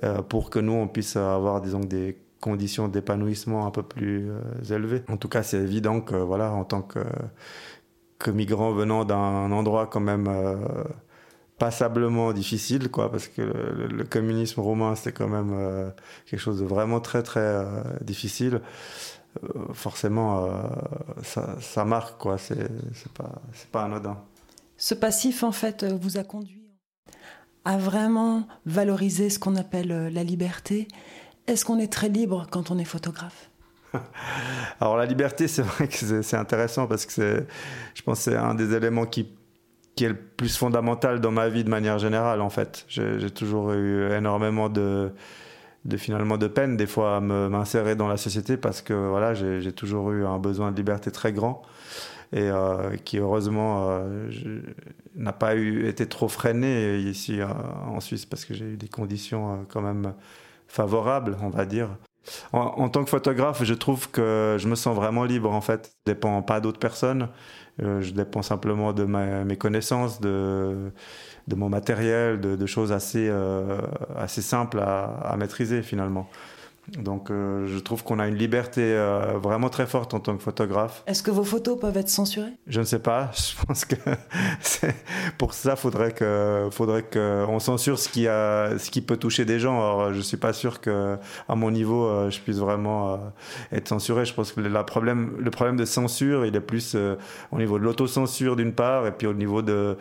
euh, 0.05 0.23
pour 0.23 0.51
que 0.51 0.59
nous, 0.59 0.73
on 0.73 0.89
puisse 0.89 1.17
avoir, 1.17 1.61
disons, 1.61 1.81
des 1.81 2.19
conditions 2.41 2.89
d'épanouissement 2.89 3.67
un 3.67 3.71
peu 3.71 3.83
plus 3.83 4.31
élevées. 4.71 5.03
En 5.09 5.19
tout 5.19 5.29
cas, 5.29 5.43
c'est 5.43 5.59
évident 5.59 6.01
que, 6.01 6.15
voilà, 6.15 6.53
en 6.53 6.65
tant 6.65 6.81
que, 6.83 7.01
que 8.19 8.31
migrant 8.31 8.73
venant 8.73 9.05
d'un 9.05 9.53
endroit 9.53 9.87
quand 9.87 10.01
même 10.01 10.27
passablement 11.61 12.33
difficile, 12.33 12.91
quoi, 12.91 13.11
parce 13.11 13.29
que 13.29 13.43
le, 13.43 14.05
communisme 14.05 14.63
romain, 14.63 14.95
c'était 14.97 15.13
quand 15.13 15.29
même 15.29 15.53
euh, 15.53 15.91
quelque 16.25 16.41
chose 16.41 16.61
de 16.61 16.65
vraiment 16.65 17.01
très, 17.01 17.23
très 17.23 17.41
euh, 17.41 17.83
difficile. 18.01 18.63
Euh, 19.45 19.73
forcément, 19.75 20.49
ça, 21.23 21.57
ça, 21.61 21.85
marque, 21.85 22.19
quoi, 22.19 22.39
c'est 22.39 22.67
pas, 23.15 23.43
pas 23.71 23.85
anodin. 23.85 24.17
Ce 24.79 24.95
passif, 24.95 25.45
en 25.45 25.53
fait, 25.53 25.85
vous 25.85 26.17
a 26.17 26.25
conduit 26.25 26.67
à 27.67 27.77
vraiment 27.77 28.49
valoriser 28.65 29.29
ce 29.29 29.39
qu'on 29.39 29.55
appelle 29.55 30.09
la 30.09 30.25
liberté. 30.25 30.89
Est-ce 31.47 31.67
qu'on 31.67 31.79
est 31.79 31.93
très 31.93 32.09
libre 32.09 32.47
quand 32.51 32.71
on 32.71 32.79
est 32.79 32.87
photographe? 32.87 33.51
Alors 34.81 34.97
la 34.97 35.05
liberté, 35.05 35.47
c'est 35.47 35.63
vrai 35.63 35.89
que 35.89 36.23
c'est 36.23 36.37
intéressant 36.37 36.87
parce 36.87 37.05
que 37.05 37.45
je 37.95 38.03
pense 38.03 38.25
que 38.25 38.31
c'est 38.31 38.37
un 38.37 38.55
des 38.55 38.75
éléments 38.75 39.05
qui 39.05 39.29
qui 39.97 40.05
est 40.05 40.09
le 40.09 40.17
plus 40.17 40.57
fondamental 40.57 41.21
dans 41.21 41.31
ma 41.31 41.49
vie 41.49 41.65
de 41.65 41.71
manière 41.71 41.99
générale 41.99 42.41
en 42.41 42.51
fait. 42.51 42.85
J'ai 42.89 43.31
toujours 43.31 43.73
eu 43.73 44.11
énormément 44.13 44.69
de, 44.69 45.13
de 45.85 45.97
finalement 45.97 46.37
de 46.37 46.47
peine 46.47 46.77
des 46.77 46.87
fois 46.87 47.17
à 47.17 47.21
m'insérer 47.21 47.97
dans 47.97 48.09
la 48.09 48.17
société 48.17 48.57
parce 48.57 48.83
que 48.83 48.93
voilà 48.93 49.35
j'ai 49.35 49.73
toujours 49.73 50.11
eu 50.13 50.25
un 50.27 50.39
besoin 50.39 50.73
de 50.73 50.77
liberté 50.77 51.11
très 51.11 51.33
grand 51.33 51.63
et 52.33 52.43
euh, 52.43 52.97
qui 53.05 53.19
heureusement 53.19 53.89
euh, 53.91 54.31
n'a 55.17 55.33
pas 55.33 55.55
été 55.57 56.07
trop 56.07 56.29
freiné 56.29 56.99
ici 56.99 57.41
euh, 57.41 57.47
en 57.87 58.01
Suisse 58.01 58.27
parce 58.27 58.45
que 58.45 58.55
j'ai 58.55 58.67
eu 58.67 58.77
des 58.77 58.89
conditions 58.89 59.67
quand 59.69 59.81
même 59.81 60.15
favorables 60.69 61.37
on 61.43 61.51
va 61.51 61.65
dire. 61.65 61.89
En, 62.53 62.61
en, 62.61 62.89
tant 62.91 63.03
que 63.03 63.09
photographe, 63.09 63.65
je 63.65 63.73
trouve 63.73 64.11
que 64.11 64.57
je 64.59 64.69
me 64.69 64.75
sens 64.75 64.95
vraiment 64.95 65.25
libre 65.25 65.51
en 65.51 65.63
fait. 65.63 65.91
Je 66.07 66.13
dépends 66.13 66.43
pas 66.43 66.61
d'autres 66.61 66.79
personnes. 66.79 67.31
Euh, 67.83 68.01
je 68.01 68.13
dépends 68.13 68.43
simplement 68.43 68.93
de 68.93 69.05
mes 69.05 69.57
connaissances, 69.57 70.21
de, 70.21 70.91
de 71.49 71.55
mon 71.55 71.69
matériel, 71.69 72.41
de, 72.41 72.67
choses 72.67 72.93
assez, 72.93 73.29
euh, 73.29 73.81
assez 74.17 74.43
simples 74.43 74.81
à, 74.81 75.05
à 75.05 75.37
maîtriser 75.37 75.83
finalement. 75.83 76.29
Donc 76.99 77.31
euh, 77.31 77.67
je 77.67 77.79
trouve 77.79 78.03
qu'on 78.03 78.19
a 78.19 78.27
une 78.27 78.35
liberté 78.35 78.83
euh, 78.83 79.39
vraiment 79.39 79.69
très 79.69 79.87
forte 79.87 80.15
en 80.15 80.21
tant 80.21 80.37
que 80.37 80.43
photographe. 80.43 81.03
Est-ce 81.07 81.23
que 81.23 81.31
vos 81.31 81.45
photos 81.45 81.79
peuvent 81.79 81.97
être 81.97 82.09
censurées? 82.09 82.53
Je 82.67 82.81
ne 82.81 82.85
sais 82.85 82.99
pas. 82.99 83.31
Je 83.37 83.67
pense 83.67 83.85
que 83.85 83.97
pour 85.39 85.55
ça, 85.55 85.77
faudrait 85.77 86.13
que 86.13 86.69
faudrait 86.71 87.05
qu'on 87.05 87.59
censure 87.61 87.99
ce 87.99 88.09
qui 88.09 88.27
a 88.27 88.79
ce 88.79 88.91
qui 88.91 89.01
peut 89.01 89.17
toucher 89.17 89.45
des 89.45 89.59
gens. 89.59 89.79
Alors 89.79 90.13
je 90.13 90.21
suis 90.21 90.37
pas 90.37 90.53
sûr 90.53 90.81
que 90.81 91.17
à 91.49 91.55
mon 91.55 91.71
niveau 91.71 92.07
euh, 92.07 92.31
je 92.31 92.41
puisse 92.41 92.59
vraiment 92.59 93.33
être 93.73 93.89
censuré. 93.89 94.25
Je 94.25 94.35
pense 94.35 94.53
que 94.53 94.61
le 94.61 94.85
problème 94.85 95.35
le 95.39 95.51
problème 95.51 95.77
de 95.77 95.85
censure, 95.85 96.45
il 96.47 96.57
est 96.57 96.61
plus 96.61 96.97
au 97.53 97.59
niveau 97.59 97.79
de 97.79 97.85
l'autocensure 97.85 98.57
d'une 98.57 98.73
part 98.73 99.07
et 99.07 99.13
puis 99.13 99.27
au 99.27 99.35
niveau 99.35 99.63
de 99.63 99.97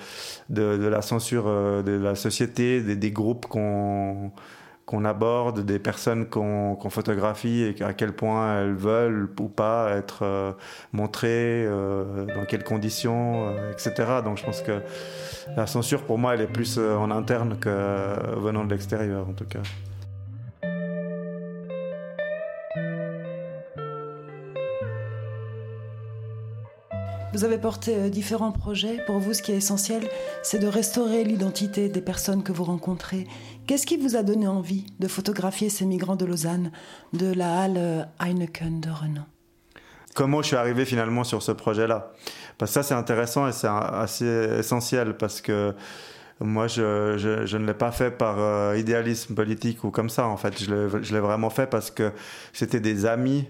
de, 0.50 0.88
la 0.88 1.02
censure 1.02 1.46
de 1.46 1.92
la 1.92 2.16
société, 2.16 2.82
des, 2.82 2.96
des 2.96 3.12
groupes 3.12 3.46
qu'on 3.46 4.32
qu'on 4.90 5.06
aborde, 5.06 5.60
des 5.64 5.78
personnes 5.78 6.26
qu'on 6.26 6.90
photographie 6.90 7.62
et 7.62 7.84
à 7.84 7.94
quel 7.94 8.12
point 8.12 8.60
elles 8.60 8.74
veulent 8.74 9.30
ou 9.40 9.48
pas 9.48 9.92
être 9.92 10.24
euh, 10.24 10.52
montrées, 10.94 11.64
euh, 11.68 12.26
dans 12.26 12.44
quelles 12.46 12.64
conditions, 12.64 13.50
euh, 13.50 13.72
etc. 13.72 13.94
Donc 14.26 14.40
je 14.40 14.46
pense 14.46 14.64
que 14.64 14.82
la 15.56 15.68
censure 15.68 16.02
pour 16.02 16.18
moi 16.18 16.34
elle 16.34 16.42
est 16.42 16.48
plus 16.48 16.80
en 16.80 17.12
interne 17.12 17.60
que 17.60 17.70
venant 18.40 18.66
de 18.66 18.72
l'extérieur 18.72 19.30
en 19.30 19.34
tout 19.34 19.46
cas. 19.46 19.62
Vous 27.32 27.44
avez 27.44 27.60
porté 27.60 27.96
euh, 27.96 28.10
différents 28.10 28.52
projets. 28.52 29.04
Pour 29.06 29.20
vous, 29.20 29.34
ce 29.34 29.44
qui 29.44 29.52
est 29.52 29.58
essentiel, 29.58 30.10
c'est 30.42 30.58
de 30.58 30.66
restaurer 30.66 31.24
l'identité 31.24 31.88
des 31.88 32.02
personnes 32.02 32.42
que 32.42 32.52
vous 32.52 32.64
rencontrez. 32.64 33.28
Qu'est-ce 33.68 33.86
qui 33.86 33.98
vous 33.98 34.16
a 34.16 34.24
donné 34.24 34.48
envie 34.48 34.88
de 35.00 35.08
photographier 35.08 35.70
ces 35.70 35.86
migrants 35.86 36.16
de 36.16 36.26
Lausanne, 36.26 36.72
de 37.14 37.32
la 37.32 37.62
halle 37.62 37.78
euh, 37.78 38.04
Heineken 38.20 38.82
de 38.82 38.90
Renan 38.90 39.28
Comment 40.16 40.42
je 40.42 40.48
suis 40.48 40.56
arrivé 40.56 40.86
finalement 40.86 41.24
sur 41.24 41.44
ce 41.44 41.52
projet-là 41.52 42.14
Parce 42.58 42.72
que 42.72 42.74
ça, 42.74 42.84
c'est 42.84 42.96
intéressant 42.96 43.48
et 43.48 43.52
c'est 43.52 43.68
assez 43.68 44.26
essentiel 44.58 45.16
parce 45.16 45.40
que 45.40 45.76
moi, 46.42 46.68
je, 46.68 47.58
ne 47.58 47.66
l'ai 47.66 47.74
pas 47.74 47.92
fait 47.92 48.12
par 48.12 48.40
euh, 48.40 48.78
idéalisme 48.78 49.36
politique 49.36 49.84
ou 49.84 49.92
comme 49.92 50.10
ça, 50.10 50.26
en 50.28 50.38
fait. 50.38 50.58
Je 50.58 51.14
l'ai 51.14 51.20
vraiment 51.20 51.50
fait 51.50 51.68
parce 51.68 51.92
que 51.92 52.12
c'était 52.54 52.80
des 52.80 53.06
amis 53.06 53.46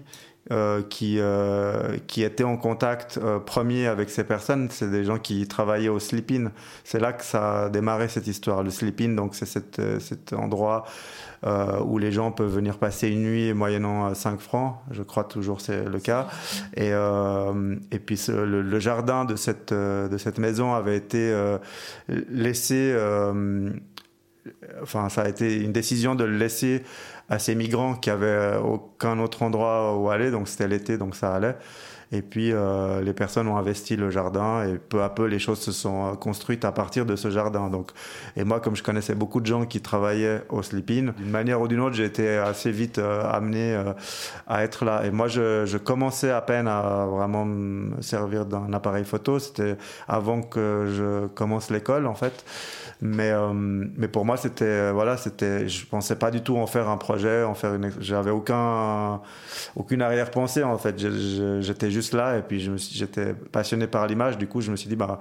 euh, 0.52 0.82
qui, 0.82 1.18
euh, 1.20 1.96
qui 2.08 2.24
étaient 2.24 2.42
en 2.42 2.56
contact 2.56 3.20
euh, 3.22 3.38
premier 3.38 3.86
avec 3.86 4.10
ces 4.10 4.24
personnes, 4.24 4.66
c'est 4.68 4.90
des 4.90 5.04
gens 5.04 5.18
qui 5.18 5.46
travaillaient 5.46 5.88
au 5.88 6.00
sleep-in. 6.00 6.50
C'est 6.82 6.98
là 6.98 7.12
que 7.12 7.24
ça 7.24 7.66
a 7.66 7.68
démarré 7.68 8.08
cette 8.08 8.26
histoire. 8.26 8.64
Le 8.64 8.70
sleep-in, 8.70 9.10
donc 9.10 9.36
c'est 9.36 9.46
cet, 9.46 9.80
cet, 10.00 10.32
endroit 10.32 10.84
où 11.86 11.98
les 11.98 12.10
gens 12.10 12.32
peuvent 12.32 12.52
venir 12.52 12.78
passer 12.78 13.08
une 13.08 13.22
nuit 13.22 13.54
moyennant 13.54 14.12
5 14.12 14.40
francs, 14.40 14.76
je 14.90 15.02
crois 15.02 15.24
toujours 15.24 15.60
c'est 15.60 15.84
le 15.84 16.00
cas. 16.00 16.26
Et, 16.76 16.90
et 16.90 17.98
puis 17.98 18.20
le, 18.28 18.78
jardin 18.78 19.24
de 19.24 19.36
cette, 19.36 19.72
de 19.72 20.18
cette 20.18 20.38
maison 20.38 20.74
avait 20.74 20.96
été 20.96 21.32
laissé, 22.08 22.94
enfin 24.82 25.08
ça 25.08 25.22
a 25.22 25.28
été 25.28 25.62
une 25.62 25.72
décision 25.72 26.14
de 26.14 26.24
le 26.24 26.36
laisser 26.36 26.82
à 27.30 27.38
ces 27.38 27.54
migrants 27.54 27.94
qui 27.94 28.10
avaient 28.10 28.56
aucun 28.56 29.18
autre 29.20 29.42
endroit 29.42 29.96
où 29.96 30.10
aller, 30.10 30.30
donc 30.30 30.48
c'était 30.48 30.68
l'été, 30.68 30.98
donc 30.98 31.14
ça 31.14 31.34
allait. 31.34 31.56
Et 32.12 32.22
puis 32.22 32.50
euh, 32.52 33.00
les 33.02 33.12
personnes 33.12 33.46
ont 33.46 33.56
investi 33.56 33.94
le 33.94 34.10
jardin 34.10 34.64
et 34.66 34.78
peu 34.78 35.02
à 35.02 35.08
peu 35.10 35.26
les 35.26 35.38
choses 35.38 35.60
se 35.60 35.70
sont 35.70 36.16
construites 36.16 36.64
à 36.64 36.72
partir 36.72 37.06
de 37.06 37.14
ce 37.14 37.30
jardin. 37.30 37.70
Donc, 37.70 37.92
et 38.36 38.42
moi, 38.42 38.58
comme 38.58 38.74
je 38.74 38.82
connaissais 38.82 39.14
beaucoup 39.14 39.40
de 39.40 39.46
gens 39.46 39.64
qui 39.64 39.80
travaillaient 39.80 40.42
au 40.48 40.62
sleep-in, 40.62 41.12
d'une 41.16 41.30
manière 41.30 41.60
ou 41.60 41.68
d'une 41.68 41.80
autre, 41.80 41.94
j'ai 41.94 42.04
été 42.04 42.36
assez 42.36 42.72
vite 42.72 42.98
euh, 42.98 43.22
amené 43.30 43.74
euh, 43.74 43.92
à 44.48 44.64
être 44.64 44.84
là. 44.84 45.02
Et 45.04 45.10
moi, 45.12 45.28
je, 45.28 45.64
je, 45.66 45.78
commençais 45.78 46.30
à 46.30 46.40
peine 46.40 46.66
à 46.66 47.06
vraiment 47.06 47.44
me 47.44 48.02
servir 48.02 48.44
d'un 48.44 48.72
appareil 48.72 49.04
photo. 49.04 49.38
C'était 49.38 49.76
avant 50.08 50.42
que 50.42 50.86
je 50.88 51.28
commence 51.28 51.70
l'école, 51.70 52.06
en 52.06 52.14
fait. 52.14 52.44
Mais, 53.02 53.30
euh, 53.30 53.52
mais 53.54 54.08
pour 54.08 54.24
moi, 54.26 54.36
c'était, 54.36 54.64
euh, 54.64 54.92
voilà, 54.92 55.16
c'était, 55.16 55.66
je 55.68 55.86
pensais 55.86 56.16
pas 56.16 56.30
du 56.30 56.42
tout 56.42 56.56
en 56.56 56.66
faire 56.66 56.88
un 56.88 56.98
projet, 56.98 57.44
en 57.44 57.54
faire 57.54 57.74
une, 57.74 57.90
j'avais 57.98 58.30
aucun, 58.30 59.22
aucune 59.74 60.02
arrière-pensée, 60.02 60.62
en 60.62 60.76
fait. 60.76 60.98
J'étais 61.60 61.90
juste 61.90 62.12
là 62.12 62.36
et 62.36 62.42
puis 62.42 62.60
je 62.60 62.70
me 62.70 62.76
j'étais 62.76 63.34
passionné 63.34 63.86
par 63.86 64.06
l'image. 64.06 64.36
Du 64.36 64.46
coup, 64.46 64.60
je 64.60 64.70
me 64.70 64.76
suis 64.76 64.88
dit, 64.88 64.96
bah, 64.96 65.18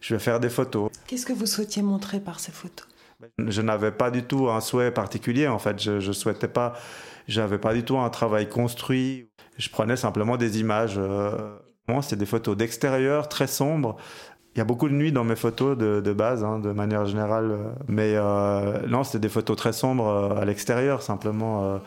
je 0.00 0.14
vais 0.14 0.20
faire 0.20 0.40
des 0.40 0.50
photos. 0.50 0.90
Qu'est-ce 1.06 1.24
que 1.24 1.32
vous 1.32 1.46
souhaitiez 1.46 1.82
montrer 1.82 2.20
par 2.20 2.38
ces 2.38 2.52
photos? 2.52 2.86
Je 3.38 3.62
n'avais 3.62 3.92
pas 3.92 4.10
du 4.10 4.24
tout 4.24 4.50
un 4.50 4.60
souhait 4.60 4.90
particulier, 4.90 5.48
en 5.48 5.58
fait. 5.58 5.80
Je, 5.80 6.00
je 6.00 6.12
souhaitais 6.12 6.48
pas, 6.48 6.74
j'avais 7.28 7.58
pas 7.58 7.72
du 7.72 7.82
tout 7.82 7.96
un 7.96 8.10
travail 8.10 8.48
construit. 8.48 9.30
Je 9.56 9.70
prenais 9.70 9.96
simplement 9.96 10.36
des 10.36 10.60
images. 10.60 10.96
Euh, 10.98 11.30
c'est 12.00 12.16
des 12.16 12.26
photos 12.26 12.56
d'extérieur 12.56 13.28
très 13.28 13.46
sombres 13.46 13.96
il 14.54 14.58
y 14.58 14.60
a 14.60 14.64
beaucoup 14.64 14.88
de 14.88 14.94
nuits 14.94 15.12
dans 15.12 15.24
mes 15.24 15.36
photos 15.36 15.78
de, 15.78 16.12
base, 16.12 16.44
hein, 16.44 16.58
de 16.58 16.72
manière 16.72 17.06
générale. 17.06 17.56
Mais 17.88 18.14
euh, 18.16 18.86
non, 18.86 19.02
c'était 19.04 19.20
des 19.20 19.28
photos 19.28 19.56
très 19.56 19.72
sombres 19.72 20.08
euh, 20.08 20.40
à 20.40 20.44
l'extérieur, 20.44 21.02
simplement. 21.02 21.74
Euh, 21.74 21.78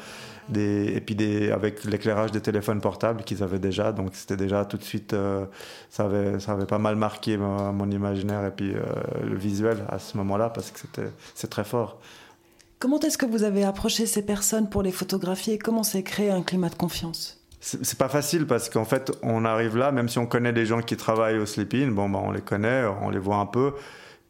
et 0.54 1.02
puis 1.02 1.52
avec 1.52 1.84
l'éclairage 1.86 2.32
des 2.32 2.42
téléphones 2.42 2.82
portables 2.82 3.24
qu'ils 3.24 3.44
avaient 3.44 3.60
déjà. 3.60 3.92
Donc 3.92 4.10
c'était 4.14 4.38
déjà 4.38 4.66
tout 4.66 4.78
de 4.78 4.84
suite, 4.84 5.14
euh, 5.14 5.46
ça, 5.90 6.06
avait, 6.06 6.66
pas 6.66 6.78
mal 6.78 6.96
marqué 6.96 7.38
mon, 7.38 7.90
imaginaire 7.90 8.46
et 8.46 8.52
puis 8.52 8.74
euh, 8.74 8.82
le 9.24 9.38
visuel 9.38 9.86
à 9.90 10.00
ce 10.00 10.18
moment-là 10.18 10.50
parce 10.50 10.72
que 10.72 10.80
c'est 11.34 11.50
très 11.50 11.64
fort. 11.64 12.00
Comment 12.80 13.00
est-ce 13.00 13.18
que 13.18 13.26
vous 13.26 13.44
avez 13.44 13.64
approché 13.64 14.06
ces 14.06 14.24
personnes 14.24 14.70
pour 14.70 14.84
les 14.84 14.92
photographier? 14.92 15.58
Comment 15.58 15.84
s'est 15.84 16.04
créé 16.04 16.30
un 16.30 16.42
climat 16.42 16.70
de 16.70 16.76
confiance? 16.76 17.45
C'est 17.66 17.98
pas 17.98 18.10
facile 18.10 18.46
parce 18.46 18.70
qu'en 18.70 18.86
fait, 18.86 19.12
on 19.24 19.44
arrive 19.44 19.76
là, 19.76 19.92
même 19.92 20.08
si 20.08 20.20
on 20.20 20.28
connaît 20.28 20.54
des 20.54 20.68
gens 20.68 20.82
qui 20.82 20.98
travaillent 20.98 21.40
au 21.40 21.48
sleep-in, 21.48 21.88
bon, 21.88 22.10
bah, 22.10 22.20
on 22.24 22.32
les 22.32 22.42
connaît, 22.42 22.84
on 23.02 23.10
les 23.10 23.18
voit 23.18 23.38
un 23.38 23.48
peu. 23.48 23.74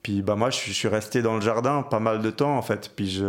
Puis 0.04 0.22
bah, 0.22 0.36
moi, 0.36 0.52
je, 0.52 0.72
suis 0.72 0.88
resté 0.88 1.22
dans 1.22 1.36
le 1.36 1.42
jardin 1.42 1.82
pas 1.82 2.00
mal 2.00 2.22
de 2.22 2.30
temps, 2.30 2.56
en 2.58 2.62
fait. 2.62 2.92
Puis 2.96 3.22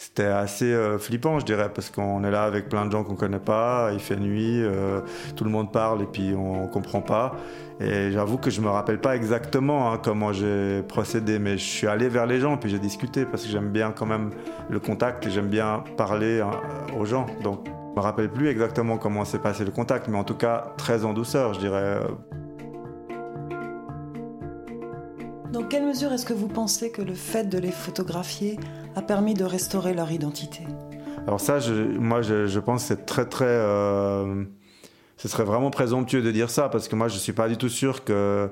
c'était 0.00 0.24
assez 0.24 0.72
euh, 0.72 0.98
flippant, 0.98 1.40
je 1.40 1.44
dirais, 1.44 1.70
parce 1.74 1.90
qu'on 1.90 2.24
est 2.24 2.30
là 2.30 2.44
avec 2.44 2.70
plein 2.70 2.86
de 2.86 2.90
gens 2.90 3.04
qu'on 3.04 3.16
connaît 3.16 3.38
pas, 3.38 3.90
il 3.92 4.00
fait 4.00 4.16
nuit, 4.16 4.62
euh, 4.62 5.02
tout 5.36 5.44
le 5.44 5.50
monde 5.50 5.72
parle 5.72 6.00
et 6.00 6.06
puis 6.06 6.32
on, 6.34 6.68
comprend 6.68 7.02
pas. 7.02 7.36
Et 7.80 8.10
j'avoue 8.10 8.38
que 8.38 8.48
je 8.48 8.62
me 8.62 8.68
rappelle 8.70 8.98
pas 8.98 9.14
exactement 9.14 9.92
hein, 9.92 10.00
comment 10.02 10.32
j'ai 10.32 10.82
procédé, 10.88 11.38
mais 11.38 11.58
je 11.58 11.64
suis 11.64 11.86
allé 11.86 12.08
vers 12.08 12.24
les 12.24 12.40
gens 12.40 12.56
puis 12.56 12.70
j'ai 12.70 12.78
discuté 12.78 13.26
parce 13.26 13.42
que 13.42 13.50
j'aime 13.50 13.68
bien 13.68 13.92
quand 13.92 14.06
même 14.06 14.30
le 14.70 14.80
contact 14.80 15.26
et 15.26 15.30
j'aime 15.30 15.48
bien 15.48 15.84
parler 15.98 16.40
hein, 16.40 16.52
aux 16.98 17.04
gens. 17.04 17.26
Donc 17.42 17.66
je 17.90 17.96
me 17.96 18.00
rappelle 18.00 18.30
plus 18.30 18.48
exactement 18.48 18.98
comment 18.98 19.24
s'est 19.24 19.40
passé 19.40 19.64
le 19.64 19.72
contact, 19.72 20.06
mais 20.08 20.16
en 20.16 20.24
tout 20.24 20.36
cas 20.36 20.72
très 20.76 21.04
en 21.04 21.12
douceur, 21.12 21.54
je 21.54 21.60
dirais. 21.60 21.98
Dans 25.52 25.64
quelle 25.64 25.84
mesure 25.84 26.12
est-ce 26.12 26.24
que 26.24 26.32
vous 26.32 26.46
pensez 26.46 26.92
que 26.92 27.02
le 27.02 27.14
fait 27.14 27.48
de 27.48 27.58
les 27.58 27.72
photographier 27.72 28.60
a 28.94 29.02
permis 29.02 29.34
de 29.34 29.42
restaurer 29.42 29.94
leur 29.94 30.12
identité? 30.12 30.62
Alors 31.26 31.40
ça, 31.40 31.58
je, 31.58 31.72
moi, 31.74 32.22
je, 32.22 32.58
pense 32.60 32.82
que 32.82 32.88
c'est 32.88 33.06
très 33.06 33.26
très... 33.26 33.44
Euh, 33.46 34.44
ce 35.16 35.28
serait 35.28 35.44
vraiment 35.44 35.70
présomptueux 35.70 36.22
de 36.22 36.30
dire 36.30 36.50
ça, 36.50 36.68
parce 36.68 36.86
que 36.86 36.94
moi, 36.94 37.08
je 37.08 37.14
ne 37.14 37.18
suis 37.18 37.32
pas 37.32 37.48
du 37.48 37.56
tout 37.56 37.68
sûr 37.68 38.04
que, 38.04 38.48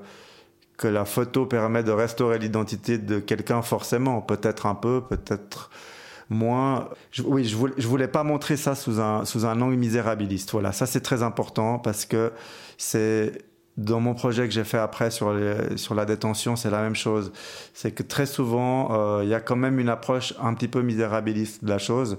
que 0.77 0.89
la 0.89 1.05
photo 1.05 1.47
permet 1.47 1.85
de 1.85 1.93
restaurer 1.93 2.41
l'identité 2.41 2.99
de 2.99 3.21
quelqu'un 3.21 3.63
forcément. 3.63 4.21
Peut-être 4.21 4.67
un 4.67 4.75
peu, 4.75 5.01
peut-être 5.01 5.71
moi, 6.31 6.91
oui, 7.25 7.45
je 7.45 7.57
voulais, 7.57 7.75
je 7.79 7.89
voulais 7.89 8.09
pas 8.09 8.23
montrer 8.23 8.57
ça 8.57 8.75
sous 8.75 9.01
un, 9.01 9.25
sous 9.25 9.47
un 9.47 9.61
angle 9.61 9.77
misérabiliste. 9.77 10.51
Voilà, 10.53 10.73
ça 10.73 10.87
c'est 10.87 11.01
très 11.01 11.23
important 11.23 11.79
parce 11.79 12.05
que 12.05 12.33
c'est 12.77 13.45
dans 13.79 14.01
mon 14.01 14.13
projet 14.15 14.47
que 14.47 14.53
j'ai 14.53 14.65
fait 14.65 14.79
après 14.79 15.11
sur, 15.11 15.35
sur 15.77 15.95
la 15.95 16.05
détention, 16.05 16.57
c'est 16.57 16.71
la 16.71 16.83
même 16.83 16.97
chose. 16.97 17.33
C'est 17.73 17.93
que 17.93 18.03
très 18.03 18.27
souvent, 18.27 18.89
euh, 18.93 19.21
il 19.23 19.31
y 19.31 19.35
a 19.35 19.41
quand 19.41 19.57
même 19.57 19.79
une 19.79 19.89
approche 19.89 20.35
un 20.43 20.53
petit 20.55 20.69
peu 20.69 20.83
misérabiliste 20.83 21.65
de 21.65 21.71
la 21.71 21.79
chose. 21.79 22.19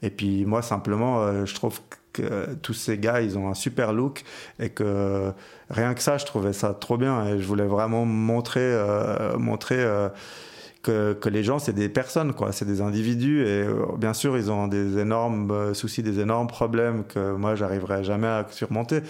Et 0.00 0.10
puis 0.10 0.46
moi, 0.46 0.62
simplement, 0.62 1.22
euh, 1.22 1.44
je 1.44 1.54
trouve 1.54 1.80
que 2.12 2.54
tous 2.62 2.74
ces 2.74 2.98
gars, 2.98 3.20
ils 3.20 3.36
ont 3.36 3.48
un 3.48 3.54
super 3.54 3.92
look 3.92 4.22
et 4.60 4.70
que 4.70 5.32
rien 5.70 5.94
que 5.94 6.02
ça, 6.02 6.18
je 6.18 6.24
trouvais 6.24 6.52
ça 6.52 6.72
trop 6.72 6.96
bien. 6.96 7.26
Et 7.26 7.40
je 7.40 7.46
voulais 7.46 7.66
vraiment 7.66 8.04
montrer, 8.04 8.60
euh, 8.62 9.36
montrer 9.38 9.84
que, 10.82 11.12
que 11.12 11.28
les 11.28 11.44
gens, 11.44 11.58
c'est 11.58 11.72
des 11.72 11.88
personnes, 11.88 12.32
quoi, 12.32 12.52
c'est 12.52 12.64
des 12.64 12.80
individus, 12.80 13.42
et 13.42 13.62
euh, 13.62 13.84
bien 13.96 14.12
sûr, 14.12 14.36
ils 14.36 14.50
ont 14.50 14.66
des 14.66 14.98
énormes 14.98 15.50
euh, 15.50 15.74
soucis, 15.74 16.02
des 16.02 16.18
énormes 16.20 16.48
problèmes 16.48 17.04
que 17.04 17.34
moi, 17.34 17.54
j'arriverai 17.54 18.02
jamais 18.04 18.26
à 18.26 18.46
surmonter. 18.50 19.00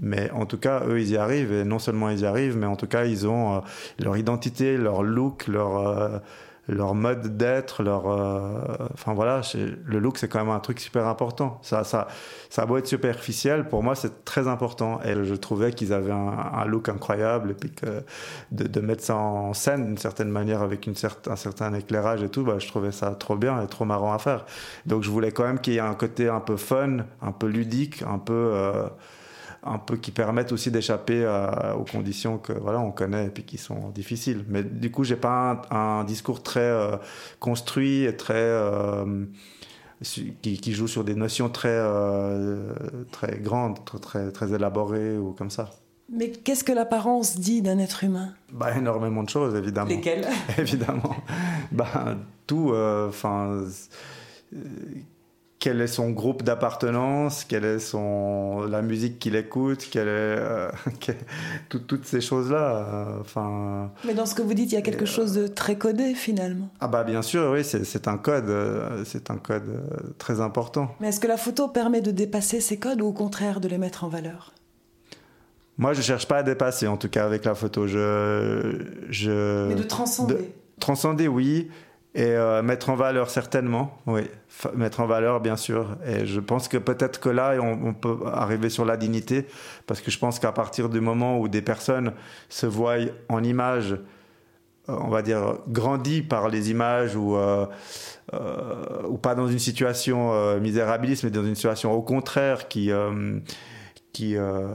Mais 0.00 0.30
en 0.30 0.46
tout 0.46 0.58
cas, 0.58 0.84
eux, 0.86 1.00
ils 1.00 1.10
y 1.10 1.16
arrivent, 1.16 1.52
et 1.52 1.64
non 1.64 1.78
seulement 1.78 2.08
ils 2.08 2.20
y 2.20 2.26
arrivent, 2.26 2.56
mais 2.56 2.66
en 2.66 2.76
tout 2.76 2.86
cas, 2.86 3.04
ils 3.04 3.26
ont 3.26 3.56
euh, 3.56 3.60
leur 3.98 4.16
identité, 4.16 4.76
leur 4.76 5.02
look, 5.02 5.48
leur 5.48 6.22
leur 6.68 6.94
mode 6.94 7.36
d'être, 7.38 7.82
leur, 7.82 8.08
euh, 8.08 8.60
enfin 8.92 9.14
voilà, 9.14 9.40
le 9.54 9.98
look 9.98 10.18
c'est 10.18 10.28
quand 10.28 10.38
même 10.38 10.50
un 10.50 10.60
truc 10.60 10.80
super 10.80 11.06
important. 11.06 11.58
Ça, 11.62 11.82
ça, 11.82 12.08
ça 12.50 12.62
a 12.62 12.66
beau 12.66 12.76
être 12.76 12.86
superficiel, 12.86 13.68
pour 13.68 13.82
moi 13.82 13.94
c'est 13.94 14.24
très 14.24 14.46
important. 14.46 15.00
Et 15.02 15.24
je 15.24 15.34
trouvais 15.34 15.72
qu'ils 15.72 15.92
avaient 15.92 16.12
un, 16.12 16.64
look 16.66 16.88
incroyable 16.88 17.52
et 17.52 17.54
puis 17.54 17.72
que 17.72 18.04
de, 18.52 18.80
mettre 18.80 19.02
ça 19.02 19.16
en 19.16 19.54
scène 19.54 19.86
d'une 19.86 19.98
certaine 19.98 20.28
manière 20.28 20.62
avec 20.62 20.86
une 20.86 20.94
certain, 20.94 21.32
un 21.32 21.36
certain 21.36 21.72
éclairage 21.72 22.22
et 22.22 22.28
tout, 22.28 22.44
bah, 22.44 22.58
je 22.58 22.68
trouvais 22.68 22.92
ça 22.92 23.10
trop 23.12 23.36
bien 23.36 23.62
et 23.62 23.66
trop 23.66 23.86
marrant 23.86 24.12
à 24.12 24.18
faire. 24.18 24.44
Donc 24.86 25.02
je 25.02 25.10
voulais 25.10 25.32
quand 25.32 25.44
même 25.44 25.60
qu'il 25.60 25.72
y 25.72 25.76
ait 25.76 25.80
un 25.80 25.94
côté 25.94 26.28
un 26.28 26.40
peu 26.40 26.56
fun, 26.56 26.98
un 27.22 27.32
peu 27.32 27.46
ludique, 27.46 28.02
un 28.02 28.18
peu 28.18 28.32
euh, 28.34 28.88
un 29.62 29.78
peu 29.78 29.96
qui 29.96 30.10
permettent 30.10 30.52
aussi 30.52 30.70
d'échapper 30.70 31.26
aux 31.76 31.84
conditions 31.84 32.38
que 32.38 32.52
voilà 32.52 32.80
on 32.80 32.90
connaît 32.90 33.26
et 33.26 33.30
puis 33.30 33.44
qui 33.44 33.58
sont 33.58 33.90
difficiles. 33.90 34.44
Mais 34.48 34.62
du 34.62 34.90
coup, 34.90 35.04
j'ai 35.04 35.16
pas 35.16 35.62
un, 35.70 36.04
discours 36.04 36.42
très 36.42 36.60
euh, 36.60 36.96
construit 37.40 38.04
et 38.04 38.16
très 38.16 38.34
euh, 38.34 39.24
qui, 40.42 40.72
joue 40.72 40.86
sur 40.86 41.04
des 41.04 41.14
notions 41.14 41.48
très 41.48 41.68
euh, 41.70 42.72
très 43.10 43.38
grandes, 43.38 43.78
très 44.00 44.30
très 44.30 44.52
élaborées 44.52 45.16
ou 45.18 45.32
comme 45.32 45.50
ça. 45.50 45.70
Mais 46.10 46.30
qu'est-ce 46.30 46.64
que 46.64 46.72
l'apparence 46.72 47.38
dit 47.38 47.60
d'un 47.60 47.78
être 47.78 48.02
humain? 48.02 48.32
Bah, 48.50 48.74
Énormément 48.74 49.22
de 49.22 49.28
choses, 49.28 49.54
évidemment. 49.54 49.90
Lesquelles? 49.90 50.26
Évidemment. 50.58 51.14
bah, 51.70 52.16
tout. 52.46 52.72
Enfin 52.74 53.64
quel 55.68 55.82
est 55.82 55.86
son 55.86 56.08
groupe 56.08 56.44
d'appartenance, 56.44 57.44
quelle 57.44 57.66
est 57.66 57.78
son 57.78 58.62
la 58.62 58.80
musique 58.80 59.18
qu'il 59.18 59.36
écoute, 59.36 59.86
quelle 59.90 60.08
est 60.08 60.38
euh, 60.38 60.70
toutes 61.68 62.06
ces 62.06 62.22
choses 62.22 62.50
là. 62.50 63.12
Euh. 63.36 63.86
Mais 64.06 64.14
dans 64.14 64.24
ce 64.24 64.34
que 64.34 64.40
vous 64.40 64.54
dites, 64.54 64.72
il 64.72 64.76
y 64.76 64.78
a 64.78 64.82
quelque 64.82 65.04
chose 65.04 65.34
de 65.34 65.46
très 65.46 65.76
codé 65.76 66.14
finalement. 66.14 66.70
Ah 66.80 66.88
bah 66.88 67.04
bien 67.04 67.20
sûr, 67.20 67.50
oui, 67.52 67.64
c'est 67.64 68.08
un 68.08 68.16
code, 68.16 68.48
euh, 68.48 69.04
c'est 69.04 69.30
un 69.30 69.36
code 69.36 70.14
très 70.16 70.40
important. 70.40 70.96
Mais 71.00 71.08
est-ce 71.08 71.20
que 71.20 71.26
la 71.26 71.36
photo 71.36 71.68
permet 71.68 72.00
de 72.00 72.12
dépasser 72.12 72.62
ces 72.62 72.78
codes 72.78 73.02
ou 73.02 73.08
au 73.08 73.12
contraire 73.12 73.60
de 73.60 73.68
les 73.68 73.76
mettre 73.76 74.04
en 74.04 74.08
valeur? 74.08 74.54
Moi, 75.76 75.92
je 75.92 76.00
cherche 76.00 76.26
pas 76.26 76.38
à 76.38 76.42
dépasser, 76.42 76.86
en 76.86 76.96
tout 76.96 77.10
cas 77.10 77.26
avec 77.26 77.44
la 77.44 77.54
photo. 77.54 77.86
Je, 77.86 78.86
je. 79.10 79.68
Mais 79.68 79.74
de 79.74 79.82
transcender. 79.82 80.54
transcender, 80.80 81.28
oui. 81.28 81.68
Et 82.14 82.24
euh, 82.24 82.62
mettre 82.62 82.88
en 82.88 82.94
valeur, 82.96 83.28
certainement, 83.28 83.98
oui. 84.06 84.22
mettre 84.74 85.00
en 85.00 85.06
valeur, 85.06 85.40
bien 85.40 85.56
sûr. 85.56 85.96
Et 86.06 86.24
je 86.26 86.40
pense 86.40 86.66
que 86.66 86.78
peut-être 86.78 87.20
que 87.20 87.28
là, 87.28 87.54
on, 87.60 87.92
peut 87.92 88.16
arriver 88.32 88.70
sur 88.70 88.84
la 88.84 88.96
dignité, 88.96 89.46
parce 89.86 90.00
que 90.00 90.10
je 90.10 90.18
pense 90.18 90.38
qu'à 90.38 90.52
partir 90.52 90.88
du 90.88 91.00
moment 91.00 91.38
où 91.38 91.48
des 91.48 91.62
personnes 91.62 92.12
se 92.48 92.66
voient 92.66 92.96
en 93.28 93.44
image, 93.44 93.92
euh, 93.92 93.98
on 94.88 95.08
va 95.08 95.20
dire, 95.20 95.58
grandies 95.68 96.22
par 96.22 96.48
les 96.48 96.70
images 96.70 97.14
ou, 97.14 97.36
euh, 97.36 97.66
ou 99.06 99.18
pas 99.18 99.34
dans 99.34 99.46
une 99.46 99.58
situation 99.58 100.58
misérabiliste, 100.60 101.24
mais 101.24 101.30
dans 101.30 101.44
une 101.44 101.54
situation 101.54 101.92
au 101.92 102.02
contraire 102.02 102.68
qui 102.68 102.90
qui, 104.12 104.36
euh, 104.36 104.66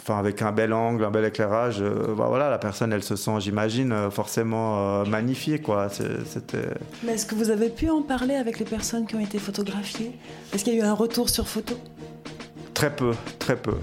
enfin 0.00 0.18
avec 0.18 0.42
un 0.42 0.52
bel 0.52 0.72
angle, 0.72 1.04
un 1.04 1.10
bel 1.10 1.24
éclairage, 1.24 1.80
euh, 1.80 2.14
bah 2.16 2.26
voilà, 2.28 2.50
la 2.50 2.58
personne, 2.58 2.92
elle 2.92 3.02
se 3.02 3.16
sent, 3.16 3.40
j'imagine, 3.40 3.92
euh, 3.92 4.10
forcément 4.10 5.04
magnifiée, 5.04 5.60
quoi. 5.60 5.88
C'était. 5.88 6.68
Mais 7.04 7.12
est-ce 7.12 7.26
que 7.26 7.34
vous 7.34 7.50
avez 7.50 7.68
pu 7.68 7.90
en 7.90 8.02
parler 8.02 8.34
avec 8.34 8.58
les 8.58 8.64
personnes 8.64 9.06
qui 9.06 9.14
ont 9.14 9.20
été 9.20 9.38
photographiées? 9.38 10.12
Est-ce 10.52 10.64
qu'il 10.64 10.74
y 10.74 10.80
a 10.80 10.84
eu 10.84 10.86
un 10.86 10.94
retour 10.94 11.28
sur 11.28 11.46
photo? 11.46 11.76
Très 12.72 12.94
peu, 12.94 13.12
très 13.38 13.56
peu. 13.56 13.74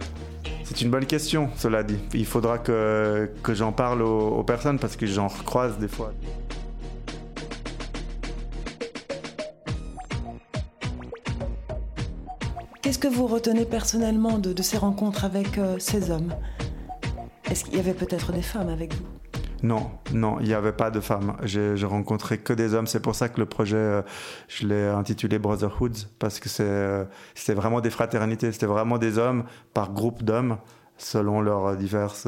C'est 0.63 0.81
une 0.81 0.89
bonne 0.89 1.05
question, 1.05 1.49
cela 1.57 1.83
dit. 1.83 1.99
Il 2.13 2.25
faudra 2.25 2.57
que, 2.57 3.29
que 3.43 3.53
j'en 3.53 3.71
parle 3.71 4.01
aux, 4.01 4.37
aux 4.37 4.43
personnes 4.43 4.79
parce 4.79 4.95
que 4.95 5.05
j'en 5.05 5.27
recroise 5.27 5.77
des 5.77 5.89
fois. 5.89 6.13
Que 13.01 13.07
vous 13.07 13.25
retenez 13.25 13.65
personnellement 13.65 14.37
de, 14.37 14.61
ces 14.61 14.77
rencontres 14.77 15.25
avec 15.25 15.57
euh, 15.57 15.77
ces 15.79 16.11
hommes? 16.11 16.35
Est-ce 17.49 17.65
qu'il 17.65 17.75
y 17.75 17.79
avait 17.79 17.95
peut-être 17.95 18.31
des 18.31 18.43
femmes 18.43 18.69
avec 18.69 18.93
vous? 18.93 19.05
Non, 19.63 19.89
non, 20.13 20.37
il 20.39 20.45
n'y 20.45 20.53
avait 20.53 20.71
pas 20.71 20.91
de 20.91 20.99
femmes. 20.99 21.35
J'ai 21.41 21.83
rencontré 21.83 22.37
que 22.37 22.53
des 22.53 22.75
hommes. 22.75 22.85
C'est 22.85 22.99
pour 22.99 23.15
ça 23.15 23.27
que 23.27 23.39
le 23.39 23.47
projet, 23.47 23.75
euh, 23.75 24.01
je 24.47 24.67
l'ai 24.67 24.87
intitulé 24.87 25.39
Brotherhoods, 25.39 26.09
parce 26.19 26.39
que 26.39 26.47
euh, 26.59 27.05
c'était 27.33 27.55
vraiment 27.55 27.81
des 27.81 27.89
fraternités. 27.89 28.51
C'était 28.51 28.67
vraiment 28.67 28.99
des 28.99 29.17
hommes 29.17 29.45
par 29.73 29.91
groupe 29.91 30.21
d'hommes, 30.21 30.57
selon 30.99 31.41
leurs 31.41 31.75
diverses, 31.77 32.27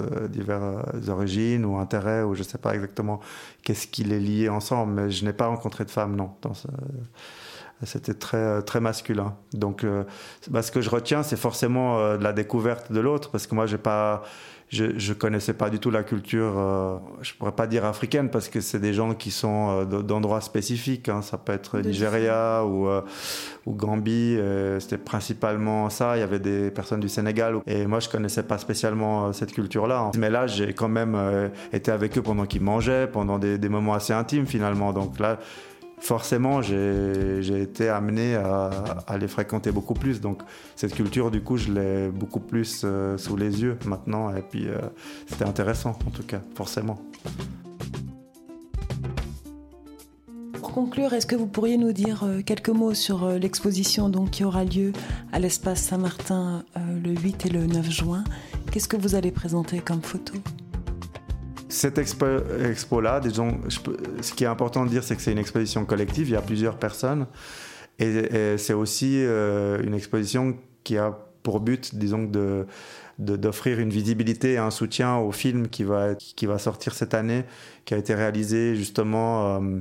origines 1.08 1.65
ou 1.65 1.77
intérêts, 1.77 2.24
ou 2.24 2.34
je 2.34 2.39
ne 2.39 2.48
sais 2.48 2.58
pas 2.58 2.74
exactement 2.74 3.20
qu'est-ce 3.62 3.86
qui 3.86 4.03
les 4.03 4.20
liait 4.20 4.50
ensemble. 4.50 4.94
Mais 4.94 5.12
je 5.12 5.24
n'ai 5.24 5.34
pas 5.34 5.46
rencontré 5.46 5.86
de 5.86 5.92
femmes, 5.92 6.15
non. 6.15 6.32
C'était 7.84 8.13
très, 8.13 8.62
très 8.62 8.80
masculin. 8.80 9.36
Donc, 9.53 9.84
euh, 9.84 10.03
bah, 10.50 10.62
ce 10.62 10.72
que 10.72 10.82
je 10.82 10.89
retiens, 10.89 11.24
c'est 11.24 11.38
forcément 11.38 12.00
euh, 12.00 12.18
la 12.18 12.34
découverte 12.34 12.92
de 12.92 13.00
l'autre, 13.00 13.30
parce 13.32 13.48
que 13.48 13.56
moi, 13.56 13.65
j'ai 13.65 13.77
pas, 13.77 14.24
je 14.70 14.86
ne 14.86 15.13
connaissais 15.13 15.53
pas 15.53 15.70
du 15.70 15.80
tout 15.80 15.92
la 15.92 16.03
culture, 16.03 16.53
euh, 16.58 16.98
je 17.22 17.34
pourrais 17.34 17.51
pas 17.51 17.68
dire 17.68 17.86
africaine, 17.86 18.30
parce 18.30 18.48
que 18.48 18.62
c'est 18.62 18.80
des 18.80 18.94
gens 18.94 19.13
qui 19.13 19.32
sont 19.32 19.84
d'endroits 19.86 20.42
spécifiques. 20.42 21.10
Hein. 21.10 21.22
Ça 21.22 21.38
peut 21.38 21.53
être 21.53 21.80
Nigeria 21.80 22.65
ou, 22.65 22.88
ou 23.65 23.74
Gambie. 23.74 24.39
C'était 24.80 24.98
principalement 24.98 25.89
ça. 25.89 26.18
Il 26.18 26.22
y 26.22 26.24
avait 26.24 26.39
des 26.39 26.72
personnes 26.72 27.01
du 27.01 27.10
Sénégal. 27.10 27.58
Et 27.68 27.86
moi, 27.86 28.00
je 28.00 28.10
connaissais 28.10 28.44
pas 28.44 28.58
spécialement 28.58 29.34
cette 29.34 29.51
culture-là. 29.51 30.12
Mais 30.18 30.30
là, 30.30 30.48
j'ai 30.48 30.74
quand 30.74 30.89
même 30.89 31.51
été 31.72 31.92
avec 31.92 32.18
eux 32.18 32.22
pendant 32.22 32.46
qu'ils 32.46 32.63
mangeaient, 32.63 33.08
pendant 33.08 33.38
des, 33.39 33.58
des 33.58 33.70
moments 33.70 33.94
assez 33.94 34.13
intimes, 34.13 34.48
finalement. 34.48 34.94
Donc 34.94 35.20
là, 35.20 35.39
forcément, 36.03 36.62
j'ai 36.62 37.62
été 37.62 37.88
amené 37.88 38.36
à, 38.36 39.17
les 39.17 39.27
fréquenter 39.27 39.72
beaucoup 39.72 39.93
plus. 39.93 40.19
Donc, 40.19 40.41
cette 40.75 40.93
culture, 40.93 41.31
du 41.31 41.41
coup, 41.41 41.57
je 41.57 41.72
l'ai 41.72 42.10
beaucoup 42.10 42.41
plus 42.41 42.81
euh, 42.83 43.17
sous 43.17 43.38
les 43.38 43.62
yeux 43.62 43.77
maintenant. 43.86 44.36
Et 44.36 44.41
puis, 44.41 44.67
euh, 44.67 44.79
c'était 45.27 45.45
intéressant, 45.45 45.91
en 46.05 46.12
tout 46.12 46.24
cas, 46.24 46.41
forcément. 46.55 47.00
Pour 50.53 50.72
conclure, 50.74 51.13
est-ce 51.13 51.25
que 51.25 51.35
vous 51.35 51.48
pourriez 51.48 51.77
nous 51.77 51.94
dire 51.94 52.24
euh, 52.24 52.42
quelques 52.42 52.70
mots 52.70 52.94
sur 52.94 53.27
l'exposition 53.29 54.11
qui 54.25 54.44
aura 54.44 54.66
lieu 54.66 54.92
à 55.31 55.39
l'espace 55.39 55.81
Saint-Martin 55.81 56.63
le 56.75 57.11
8 57.11 57.46
et 57.46 57.50
le 57.50 57.66
9 57.66 57.89
juin? 57.89 58.24
Qu'est-ce 58.72 58.89
que 58.89 58.98
vous 58.98 59.16
allez 59.16 59.31
présenter 59.31 59.79
comme 59.79 60.01
photo? 60.01 60.33
Cette 61.74 61.98
expo-là, 61.98 63.20
disons, 63.20 63.57
ce 64.22 64.33
qui 64.33 64.44
est 64.44 64.48
important 64.48 64.86
de 64.86 64.90
dire, 64.90 65.03
c'est 65.03 65.16
que 65.16 65.22
c'est 65.22 65.31
une 65.31 65.40
exposition 65.40 65.86
collective, 65.86 66.29
il 66.29 66.33
y 66.33 66.38
a 66.38 66.42
plusieurs 66.42 66.77
personnes. 66.77 67.25
Et, 68.00 68.57
c'est 68.57 68.74
aussi 68.74 69.24
euh, 69.24 69.81
une 69.83 69.94
exposition 69.94 70.57
qui 70.83 70.98
a 70.98 71.18
pour 71.42 71.59
but, 71.59 71.96
disons, 71.96 72.24
de, 72.24 72.66
d'offrir 73.18 73.79
une 73.79 73.90
visibilité 73.90 74.53
et 74.53 74.57
un 74.57 74.72
soutien 74.72 75.18
au 75.18 75.31
film 75.31 75.68
qui 75.68 75.83
va, 75.83 76.16
qui 76.16 76.46
va 76.46 76.57
sortir 76.57 76.94
cette 76.94 77.14
année, 77.14 77.44
qui 77.86 77.94
a 77.94 77.98
été 77.98 78.16
réalisé 78.16 78.75
justement. 78.75 79.57
Euh, 79.57 79.79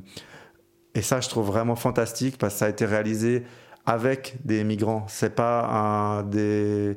et 0.94 1.02
ça, 1.02 1.20
je 1.20 1.28
trouve 1.28 1.46
vraiment 1.46 1.76
fantastique 1.76 2.37
parce 2.38 2.55
que 2.55 2.59
ça 2.61 2.66
a 2.66 2.68
été 2.68 2.85
réalisé 2.85 3.44
avec 3.87 4.37
des 4.44 4.64
migrants. 4.64 5.07
C'est 5.09 5.35
pas 5.35 5.66
un, 5.66 6.22
des 6.24 6.96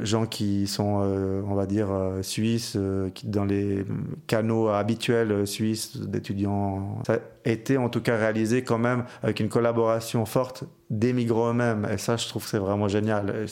gens 0.00 0.26
qui 0.26 0.66
sont, 0.66 1.00
euh, 1.02 1.42
on 1.46 1.54
va 1.54 1.66
dire, 1.66 1.88
euh, 1.90 2.22
suisses, 2.22 2.76
dans 3.24 3.44
les 3.44 3.84
canaux 4.26 4.68
habituels 4.68 5.46
suisses 5.46 5.96
d'étudiants. 5.96 7.02
Ça 7.06 7.14
a 7.14 7.50
été 7.50 7.76
en 7.76 7.88
tout 7.88 8.00
cas 8.00 8.16
réalisé 8.16 8.62
quand 8.62 8.78
même 8.78 9.04
avec 9.22 9.40
une 9.40 9.48
collaboration 9.48 10.24
forte 10.26 10.64
des 10.90 11.12
migrants 11.12 11.50
eux-mêmes. 11.50 11.86
Et 11.92 11.98
ça, 11.98 12.16
je 12.16 12.28
trouve 12.28 12.44
que 12.44 12.50
c'est 12.50 12.58
vraiment 12.58 12.88
génial. 12.88 13.46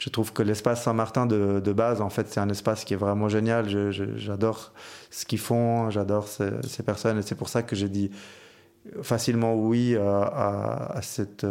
Je 0.00 0.08
trouve 0.10 0.32
que 0.32 0.42
l'espace 0.42 0.82
Saint-Martin 0.82 1.26
de, 1.26 1.60
de, 1.60 1.72
base, 1.72 2.00
en 2.00 2.10
fait, 2.10 2.28
c'est 2.28 2.40
un 2.40 2.48
espace 2.48 2.84
qui 2.84 2.94
est 2.94 2.98
vraiment 2.98 3.28
génial. 3.28 3.68
J'adore 4.16 4.72
ce 5.10 5.24
qu'ils 5.24 5.38
font, 5.38 5.90
j'adore 5.90 6.28
ces, 6.28 6.50
ces, 6.66 6.82
personnes. 6.82 7.18
Et 7.18 7.22
c'est 7.22 7.34
pour 7.34 7.48
ça 7.48 7.62
que 7.62 7.74
j'ai 7.76 7.88
dit 7.88 8.10
facilement 9.02 9.54
oui 9.54 9.96
à, 9.96 10.98
cette 11.02 11.46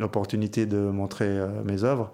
opportunité 0.00 0.66
de 0.66 0.78
montrer 0.78 1.40
mes 1.64 1.84
œuvres. 1.84 2.12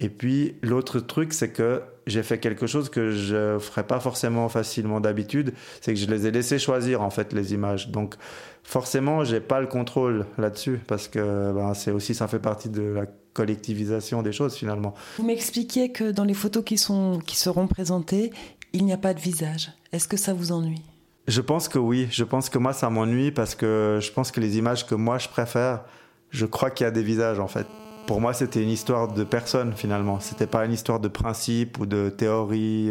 Et 0.00 0.08
puis 0.08 0.56
l'autre 0.62 0.98
truc, 0.98 1.32
c'est 1.32 1.50
que 1.50 1.82
j'ai 2.06 2.22
fait 2.22 2.38
quelque 2.38 2.66
chose 2.66 2.88
que 2.88 3.12
je 3.12 3.58
ferais 3.60 3.86
pas 3.86 4.00
forcément 4.00 4.48
facilement 4.48 5.00
d'habitude, 5.00 5.54
c'est 5.80 5.94
que 5.94 6.00
je 6.00 6.06
les 6.06 6.26
ai 6.26 6.30
laissés 6.32 6.58
choisir 6.58 7.02
en 7.02 7.10
fait 7.10 7.32
les 7.32 7.54
images. 7.54 7.90
Donc 7.90 8.16
forcément, 8.64 9.24
j'ai 9.24 9.40
pas 9.40 9.60
le 9.60 9.66
contrôle 9.66 10.26
là-dessus 10.38 10.80
parce 10.86 11.08
que 11.08 11.52
ben, 11.52 11.74
c'est 11.74 11.92
aussi 11.92 12.14
ça 12.14 12.26
fait 12.26 12.40
partie 12.40 12.68
de 12.68 12.82
la 12.82 13.06
collectivisation 13.32 14.22
des 14.22 14.32
choses 14.32 14.56
finalement. 14.56 14.94
Vous 15.18 15.24
m'expliquiez 15.24 15.92
que 15.92 16.10
dans 16.10 16.24
les 16.24 16.34
photos 16.34 16.64
qui 16.64 16.78
sont 16.78 17.20
qui 17.24 17.36
seront 17.36 17.68
présentées, 17.68 18.32
il 18.72 18.84
n'y 18.84 18.92
a 18.92 18.98
pas 18.98 19.14
de 19.14 19.20
visage. 19.20 19.70
Est-ce 19.92 20.08
que 20.08 20.16
ça 20.16 20.34
vous 20.34 20.52
ennuie? 20.52 20.82
Je 21.28 21.40
pense 21.40 21.68
que 21.68 21.78
oui. 21.78 22.08
Je 22.10 22.24
pense 22.24 22.48
que 22.48 22.58
moi 22.58 22.72
ça 22.72 22.90
m'ennuie 22.90 23.30
parce 23.30 23.54
que 23.54 23.98
je 24.00 24.10
pense 24.12 24.32
que 24.32 24.40
les 24.40 24.58
images 24.58 24.86
que 24.86 24.94
moi 24.94 25.18
je 25.18 25.28
préfère, 25.28 25.84
je 26.30 26.46
crois 26.46 26.70
qu'il 26.70 26.84
y 26.84 26.88
a 26.88 26.90
des 26.90 27.02
visages 27.02 27.38
en 27.38 27.48
fait 27.48 27.66
pour 28.06 28.20
moi, 28.20 28.32
c'était 28.32 28.62
une 28.62 28.70
histoire 28.70 29.12
de 29.12 29.24
personne 29.24 29.72
finalement. 29.74 30.20
C'était 30.20 30.46
pas 30.46 30.64
une 30.64 30.72
histoire 30.72 31.00
de 31.00 31.08
principe 31.08 31.78
ou 31.78 31.86
de 31.86 32.08
théorie. 32.10 32.90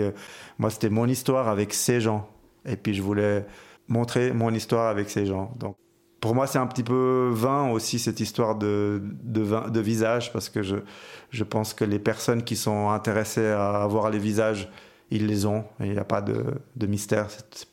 Moi, 0.58 0.70
c'était 0.70 0.90
mon 0.90 1.08
histoire 1.08 1.48
avec 1.48 1.74
ces 1.74 2.02
gens. 2.02 2.30
Et 2.66 2.76
puis, 2.76 2.94
je 2.94 3.02
voulais 3.02 3.46
montrer 3.88 4.32
mon 4.32 4.54
histoire 4.54 4.88
avec 4.88 5.10
ces 5.10 5.26
gens. 5.26 5.54
Donc, 5.60 5.76
pour 6.20 6.36
moi, 6.36 6.48
c'est 6.48 6.60
un 6.60 6.68
petit 6.68 6.84
peu 6.84 7.32
vain 7.34 7.70
aussi 7.72 7.98
cette 7.98 8.20
histoire 8.20 8.56
de, 8.56 9.02
de, 9.24 9.80
visage 9.80 10.32
parce 10.32 10.50
que 10.50 10.62
je, 10.62 11.44
pense 11.44 11.74
que 11.74 11.84
les 11.84 12.00
personnes 12.00 12.44
qui 12.44 12.56
sont 12.56 12.90
intéressées 12.90 13.48
à 13.48 13.82
avoir 13.82 14.12
les 14.12 14.20
visages, 14.20 14.70
ils 15.12 15.28
les 15.28 15.46
ont. 15.46 15.66
Il 15.82 15.92
n'y 15.92 15.98
a 15.98 16.06
pas 16.06 16.22
de, 16.22 16.88
mystère. 16.88 17.28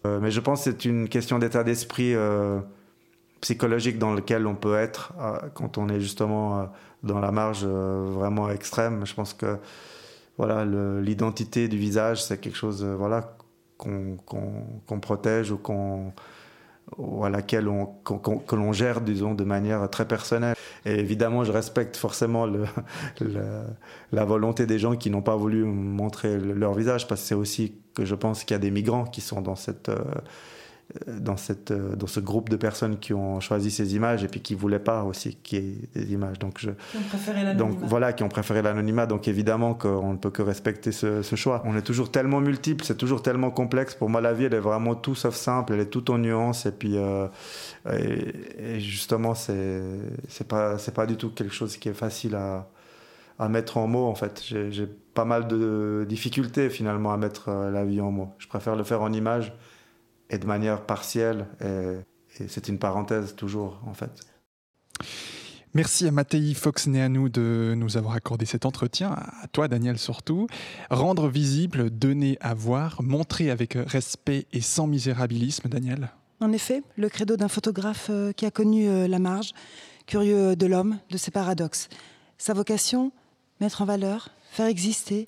Euh, 0.05 0.19
mais 0.21 0.31
je 0.31 0.41
pense 0.41 0.65
que 0.65 0.71
c'est 0.71 0.85
une 0.85 1.09
question 1.09 1.39
d'état 1.39 1.65
d'esprit 1.65 2.15
euh, 2.15 2.59
psychologique 3.41 3.99
dans 3.99 4.13
lequel 4.13 4.47
on 4.47 4.57
peut 4.57 4.77
être 4.77 5.15
euh, 5.21 5.39
quand 5.55 5.79
on 5.79 5.89
est 5.89 6.01
justement 6.01 6.69
dans 7.05 7.21
la 7.21 7.31
marge 7.31 7.65
vraiment 7.65 8.51
extrême. 8.51 9.07
Je 9.07 9.15
pense 9.15 9.33
que 9.33 9.59
voilà, 10.37 10.65
l'identité 11.01 11.69
du 11.69 11.79
visage, 11.79 12.23
c'est 12.23 12.39
quelque 12.39 12.57
chose 12.57 12.85
voilà, 12.85 13.37
qu'on 13.77 15.01
protège 15.01 15.53
ou, 15.53 15.59
qu'on 15.59 16.13
ou 16.97 17.25
à 17.25 17.31
laquelle 17.31 17.69
on, 17.69 17.87
que 17.87 18.57
l'on 18.57 18.73
gère, 18.73 19.01
disons, 19.01 19.35
de 19.35 19.45
manière 19.45 19.89
très 19.91 20.07
personnelle. 20.07 20.57
Et 20.85 20.95
évidemment, 20.95 21.45
je 21.45 21.53
respecte 21.53 21.97
forcément 21.97 22.47
le, 22.47 22.65
la 24.13 24.25
volonté 24.25 24.67
des 24.67 24.79
gens 24.79 24.97
qui 24.97 25.11
n'ont 25.11 25.23
pas 25.23 25.37
voulu 25.37 25.65
montrer 25.65 26.39
leur 26.39 26.75
visage, 26.75 27.07
parce 27.07 27.21
que 27.21 27.27
c'est 27.27 27.35
aussi 27.35 27.75
que 27.95 28.05
je 28.05 28.15
pense 28.15 28.45
qu'il 28.45 28.55
y 28.55 28.57
a 28.57 28.61
des 28.61 28.71
migrants 28.71 29.05
qui 29.05 29.21
sont 29.21 29.41
dans 29.41 29.57
cette, 29.57 29.89
euh, 29.89 29.99
dans, 31.07 31.37
cette, 31.37 31.73
dans 31.73 32.07
ce 32.07 32.19
groupe 32.19 32.49
de 32.49 32.57
personnes 32.57 32.99
qui 32.99 33.13
ont 33.13 33.41
choisi 33.41 33.71
ces 33.71 33.95
images 33.95 34.25
et 34.25 34.29
puis 34.29 34.41
qui 34.41 34.55
ne 34.55 34.59
voulaient 34.59 34.79
pas 34.79 35.03
aussi 35.03 35.37
qu'il 35.37 35.59
y 35.59 35.69
ait 35.69 35.89
des 35.95 36.13
images. 36.13 36.39
Donc, 36.39 36.59
je, 36.59 36.71
qui 36.71 36.97
ont 36.97 37.01
préféré 37.09 37.43
l'anonymat. 37.45 37.77
Donc 37.77 37.89
voilà, 37.89 38.13
qui 38.15 38.23
ont 38.23 38.29
préféré 38.29 38.63
l'anonymat. 38.63 39.07
Donc 39.07 39.29
évidemment 39.29 39.75
qu'on 39.75 40.13
ne 40.13 40.17
peut 40.17 40.31
que 40.31 40.41
respecter 40.41 40.91
ce, 40.93 41.21
ce, 41.23 41.37
choix. 41.37 41.63
On 41.67 41.77
est 41.77 41.83
toujours 41.83 42.11
tellement 42.11 42.41
multiple, 42.41 42.85
c'est 42.85 42.97
toujours 42.97 43.23
tellement 43.23 43.51
complexe. 43.51 43.95
Pour 43.95 44.09
moi, 44.09 44.23
la 44.23 44.33
vie, 44.33 44.45
elle 44.45 44.55
est 44.55 44.61
vraiment 44.61 44.95
tout 44.95 45.15
sauf 45.15 45.35
simple, 45.35 45.75
elle 45.75 45.81
est 45.81 45.91
tout 45.91 46.11
en 46.11 46.17
nuances. 46.17 46.65
Et 46.65 46.73
puis, 46.73 46.97
euh, 46.97 47.27
et, 47.93 48.77
et, 48.77 48.81
justement, 48.81 49.35
c'est 49.35 49.83
pas, 50.49 50.77
pas 50.95 51.07
du 51.07 51.17
tout 51.17 51.31
quelque 51.31 51.55
chose 51.55 51.77
qui 51.77 51.91
est 51.91 51.95
facile 51.95 52.35
à, 52.35 52.67
à 53.39 53.51
mettre 53.51 53.77
en 53.77 53.87
mots, 53.87 54.07
en 54.07 54.15
fait. 54.15 54.43
J'ai 54.43 54.89
pas 55.13 55.27
mal 55.27 55.49
de 55.49 56.07
difficultés 56.09 56.71
finalement 56.71 57.13
à 57.13 57.19
mettre 57.19 57.51
la 57.51 57.85
vie 57.85 58.01
en 58.01 58.11
mots. 58.11 58.33
Je 58.39 58.49
préfère 58.49 58.75
le 58.75 58.85
faire 58.85 59.03
en 59.03 59.13
images 59.13 59.53
et 60.31 60.39
de 60.39 60.47
manière 60.47 60.87
partielle. 60.87 61.47
Et, 61.61 62.43
et 62.43 62.49
c'est 62.49 62.69
une 62.69 62.79
parenthèse 62.79 63.35
toujours, 63.35 63.81
en 63.87 63.95
fait. 63.95 64.11
Merci 65.75 66.09
à 66.09 66.11
Mattei 66.11 66.55
Fox-Néanou 66.55 67.29
de 67.29 67.75
nous 67.77 67.99
avoir 67.99 68.15
accordé 68.15 68.47
cet 68.47 68.65
entretien, 68.65 69.11
à 69.13 69.47
toi 69.53 69.69
Daniel 69.69 69.99
surtout. 69.99 70.47
Rendre 70.91 71.29
visible, 71.29 71.91
donner 71.91 72.39
à 72.41 72.55
voir, 72.55 73.03
montrer 73.03 73.51
avec 73.51 73.75
respect 73.75 74.47
et 74.53 74.63
sans 74.63 74.87
misérabilisme, 74.87 75.69
Daniel 75.69 76.11
En 76.41 76.53
effet, 76.53 76.83
le 76.97 77.11
credo 77.11 77.37
d'un 77.37 77.49
photographe 77.49 78.11
qui 78.37 78.47
a 78.47 78.51
connu 78.51 79.07
la 79.07 79.19
marge, 79.19 79.53
curieux 80.07 80.57
de 80.57 80.67
l'homme, 80.67 80.99
de 81.11 81.19
ses 81.19 81.31
paradoxes. 81.31 81.89
Sa 82.39 82.55
vocation, 82.55 83.13
mettre 83.61 83.83
en 83.83 83.85
valeur, 83.85 84.31
faire 84.51 84.67
exister, 84.67 85.27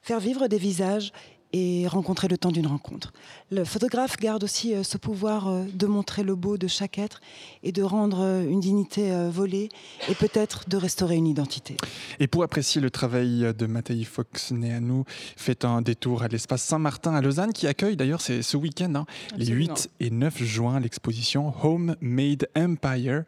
faire 0.00 0.18
vivre 0.18 0.48
des 0.48 0.58
visages 0.58 1.12
et 1.52 1.86
rencontrer 1.88 2.28
le 2.28 2.36
temps 2.36 2.50
d'une 2.50 2.66
rencontre. 2.66 3.12
Le 3.50 3.64
photographe 3.64 4.16
garde 4.18 4.44
aussi 4.44 4.74
euh, 4.74 4.82
ce 4.82 4.98
pouvoir 4.98 5.48
euh, 5.48 5.64
de 5.72 5.86
montrer 5.86 6.22
le 6.22 6.34
beau 6.34 6.58
de 6.58 6.66
chaque 6.66 6.98
être 6.98 7.20
et 7.62 7.72
de 7.72 7.82
rendre 7.82 8.20
euh, 8.20 8.42
une 8.48 8.60
dignité 8.60 9.10
volée 9.30 9.68
et 10.08 10.14
peut-être 10.14 10.68
de 10.68 10.76
restaurer 10.76 11.16
une 11.16 11.26
identité. 11.26 11.76
Et 12.20 12.26
pour 12.26 12.42
apprécier 12.42 12.80
le 12.80 12.90
travail 12.90 13.54
de 13.56 13.66
Mattei 13.66 14.04
Fox-Néanou, 14.04 15.04
faites 15.36 15.64
un 15.64 15.82
détour 15.82 16.22
à 16.22 16.28
l'espace 16.28 16.62
Saint-Martin 16.62 17.14
à 17.14 17.20
Lausanne 17.20 17.52
qui 17.52 17.66
accueille 17.66 17.96
d'ailleurs 17.96 18.20
ce 18.20 18.56
week-end, 18.56 18.94
hein, 18.94 19.06
les 19.36 19.46
8 19.46 19.90
et 20.00 20.10
9 20.10 20.42
juin, 20.42 20.80
l'exposition 20.80 21.52
Home 21.62 21.96
Made 22.00 22.48
Empire, 22.56 23.24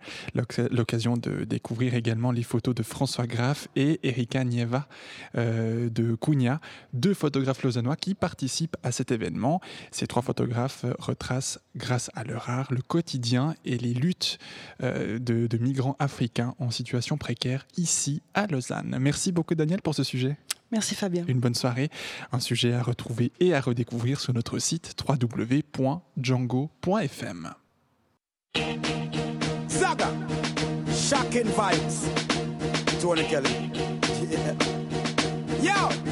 l'occasion 0.70 1.16
de 1.16 1.44
découvrir 1.44 1.94
également 1.94 2.32
les 2.32 2.42
photos 2.42 2.74
de 2.74 2.82
François 2.82 3.26
Graff 3.26 3.68
et 3.76 4.00
Erika 4.02 4.44
Nieva 4.44 4.86
de 5.34 6.16
Cugna, 6.20 6.60
deux 6.92 7.14
photographes 7.14 7.62
lausannois 7.62 7.96
qui 7.96 8.09
participent 8.14 8.76
à 8.82 8.92
cet 8.92 9.10
événement. 9.10 9.60
Ces 9.90 10.06
trois 10.06 10.22
photographes 10.22 10.84
retracent, 10.98 11.58
grâce 11.76 12.10
à 12.14 12.24
leur 12.24 12.50
art, 12.50 12.72
le 12.72 12.82
quotidien 12.82 13.54
et 13.64 13.78
les 13.78 13.94
luttes 13.94 14.38
euh, 14.82 15.18
de, 15.18 15.46
de, 15.46 15.58
migrants 15.58 15.96
africains 15.98 16.54
en 16.58 16.70
situation 16.70 17.16
précaire 17.18 17.66
ici 17.76 18.22
à 18.34 18.46
Lausanne. 18.46 18.96
Merci 19.00 19.32
beaucoup 19.32 19.54
Daniel 19.54 19.82
pour 19.82 19.94
ce 19.94 20.04
sujet. 20.04 20.36
Merci 20.72 20.94
Fabien. 20.94 21.24
Une 21.26 21.40
bonne 21.40 21.54
soirée. 21.54 21.90
Un 22.32 22.40
sujet 22.40 22.72
à 22.72 22.82
retrouver 22.82 23.32
et 23.40 23.54
à 23.54 23.60
redécouvrir 23.60 24.20
sur 24.20 24.32
notre 24.32 24.58
site 24.58 24.94
www.django.fm. 25.08 27.54
Zaga, 29.68 30.08
shocking 30.92 31.46
vibes. 31.46 31.90
Tony 33.00 33.24
Kelly. 33.24 33.48
Yeah. 35.62 35.62
Yo! 35.62 36.09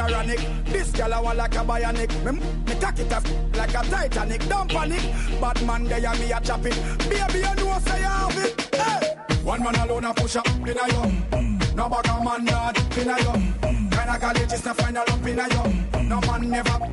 Ironic? 0.00 0.40
This 0.64 0.90
girl 0.92 1.14
I 1.14 1.20
want 1.20 1.38
like 1.38 1.54
a 1.54 1.58
bionic. 1.58 2.24
Me, 2.24 2.32
me 2.32 2.80
cock 2.80 2.98
it 2.98 3.12
off 3.12 3.24
like 3.54 3.70
a 3.70 3.82
Titanic. 3.88 4.48
Don't 4.48 4.70
panic. 4.70 5.02
Bad 5.40 5.66
man 5.66 5.84
there 5.84 6.00
me 6.00 6.32
a 6.32 6.40
chop 6.40 6.64
it. 6.64 6.76
Baby, 7.08 7.38
you 7.38 7.54
know 7.54 7.78
say 7.84 8.00
you 8.00 8.06
have 8.06 8.38
it. 8.38 8.74
Hey! 8.74 9.16
One 9.44 9.62
man 9.62 9.74
alone 9.76 10.04
a 10.04 10.14
push 10.14 10.36
up 10.36 10.46
in 10.48 10.78
a 10.78 10.88
yum. 10.92 11.58
No 11.74 11.88
bag 11.88 12.06
a 12.06 12.24
man 12.24 12.46
yard 12.46 12.78
in 12.96 13.08
a 13.10 13.22
yum. 13.22 13.54
Kinda 13.90 14.18
college 14.18 14.52
is 14.52 14.60
to 14.62 14.74
find 14.74 14.96
a 14.96 15.04
lump 15.08 15.26
in 15.26 15.38
a 15.38 15.48
yum. 15.48 16.08
No 16.08 16.20
man 16.20 16.50
never 16.50 16.92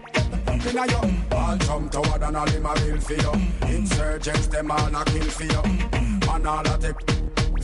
in 0.69 0.77
a 0.77 0.87
yum. 0.87 1.25
All 1.31 1.57
jump 1.57 1.91
toward 1.91 2.23
and 2.23 2.37
all 2.37 2.47
him 2.47 2.65
a 2.65 2.73
real 2.75 2.97
you. 2.97 3.67
Insurgents 3.67 4.47
them 4.47 4.71
all 4.71 4.95
a 4.95 5.05
kill 5.05 5.29
for 5.29 5.43
you. 5.43 5.63
Man 6.27 6.45
all 6.45 6.67
a 6.67 6.77
take 6.77 7.01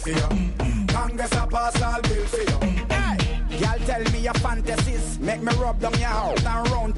you. 0.05 0.85
Congress 0.87 1.31
a 1.33 1.47
pass 1.47 1.81
all 1.81 2.01
bill. 2.01 2.25
Hey! 2.89 3.02
Y'all 3.59 3.79
tell 3.85 4.03
me 4.11 4.19
your 4.19 4.33
fantasies, 4.35 5.19
make 5.19 5.41
me 5.41 5.53
rub 5.55 5.79
down 5.79 5.93
your 5.99 6.09
house 6.09 6.45
and 6.45 6.69
round. 6.71 6.93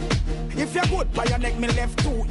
If 0.52 0.74
you're 0.74 0.86
good, 0.86 1.14
by 1.14 1.26
your 1.26 1.38
neck 1.38 1.60
me 1.60 1.68
left 1.70 2.00
too. 2.00 2.26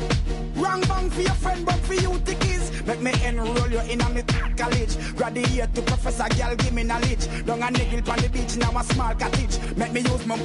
Wrong 0.55 0.81
bang 0.83 1.11
for 1.11 1.21
your 1.21 1.35
friend, 1.35 1.67
but 1.67 1.79
for 1.81 1.95
you 1.95 2.19
the 2.19 2.35
keys. 2.37 2.71
Make 2.87 3.01
me 3.01 3.13
enroll 3.25 3.71
you 3.71 3.81
in 3.81 4.01
a 4.01 4.09
me 4.11 4.23
college. 4.57 4.97
Graduate 5.17 5.75
to 5.75 5.83
professor, 5.83 6.29
girl, 6.37 6.57
give 6.57 6.73
me 6.73 6.85
knowledge. 6.85 7.27
Down 7.45 7.63
a 7.63 7.71
niggle 7.71 8.11
on 8.11 8.19
the 8.19 8.29
beach, 8.31 8.57
now 8.57 8.79
a 8.79 8.85
small 8.85 9.15
cottage. 9.15 9.59
Make 9.77 9.93
me 9.93 10.01
use 10.01 10.27
my 10.27 10.37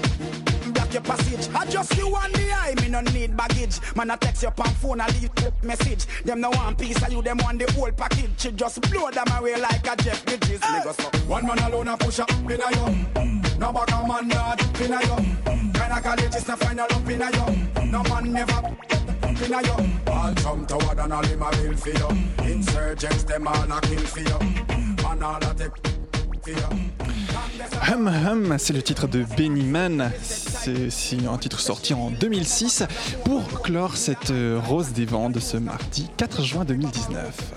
block 0.73 0.93
your 0.93 1.01
passage. 1.03 1.47
I 1.55 1.65
just 1.65 1.97
you 1.97 2.13
and 2.15 2.33
the 2.33 2.51
eye, 2.51 2.75
me 2.81 2.89
no 2.89 3.01
need 3.01 3.35
baggage. 3.35 3.79
Man, 3.95 4.11
I 4.11 4.15
text 4.17 4.43
your 4.43 4.51
pan 4.51 4.73
phone, 4.75 5.01
I 5.01 5.07
leave 5.07 5.29
message. 5.63 6.05
Them 6.23 6.41
no 6.41 6.49
one 6.49 6.75
piece 6.75 7.01
of 7.01 7.11
you, 7.11 7.21
them 7.21 7.37
want 7.37 7.59
the 7.59 7.71
whole 7.73 7.91
package. 7.91 8.31
She 8.37 8.51
just 8.51 8.81
blow 8.89 9.09
them 9.11 9.27
away 9.37 9.59
like 9.59 9.87
a 9.87 9.95
Jeff 10.03 10.25
Bridges. 10.25 10.63
Hey. 10.63 10.79
One 11.27 11.45
man 11.45 11.59
alone 11.59 11.87
a 11.87 11.97
push 11.97 12.19
up 12.19 12.29
in 12.31 12.61
a 12.61 12.71
yum. 12.75 13.38
Hum 27.91 28.07
Hum, 28.07 28.55
c'est 28.57 28.73
le 28.73 28.81
titre 28.81 29.07
de 29.07 29.25
Benny 29.37 29.63
Man. 29.63 30.11
C'est 30.21 31.25
un 31.27 31.37
titre 31.37 31.59
sorti 31.59 31.93
en 31.93 32.11
2006 32.11 32.83
pour 33.25 33.61
clore 33.61 33.97
cette 33.97 34.31
rose 34.67 34.93
des 34.93 35.05
vents 35.05 35.29
de 35.29 35.39
ce 35.39 35.57
mardi 35.57 36.09
4 36.17 36.43
juin 36.43 36.65
2019. 36.65 37.53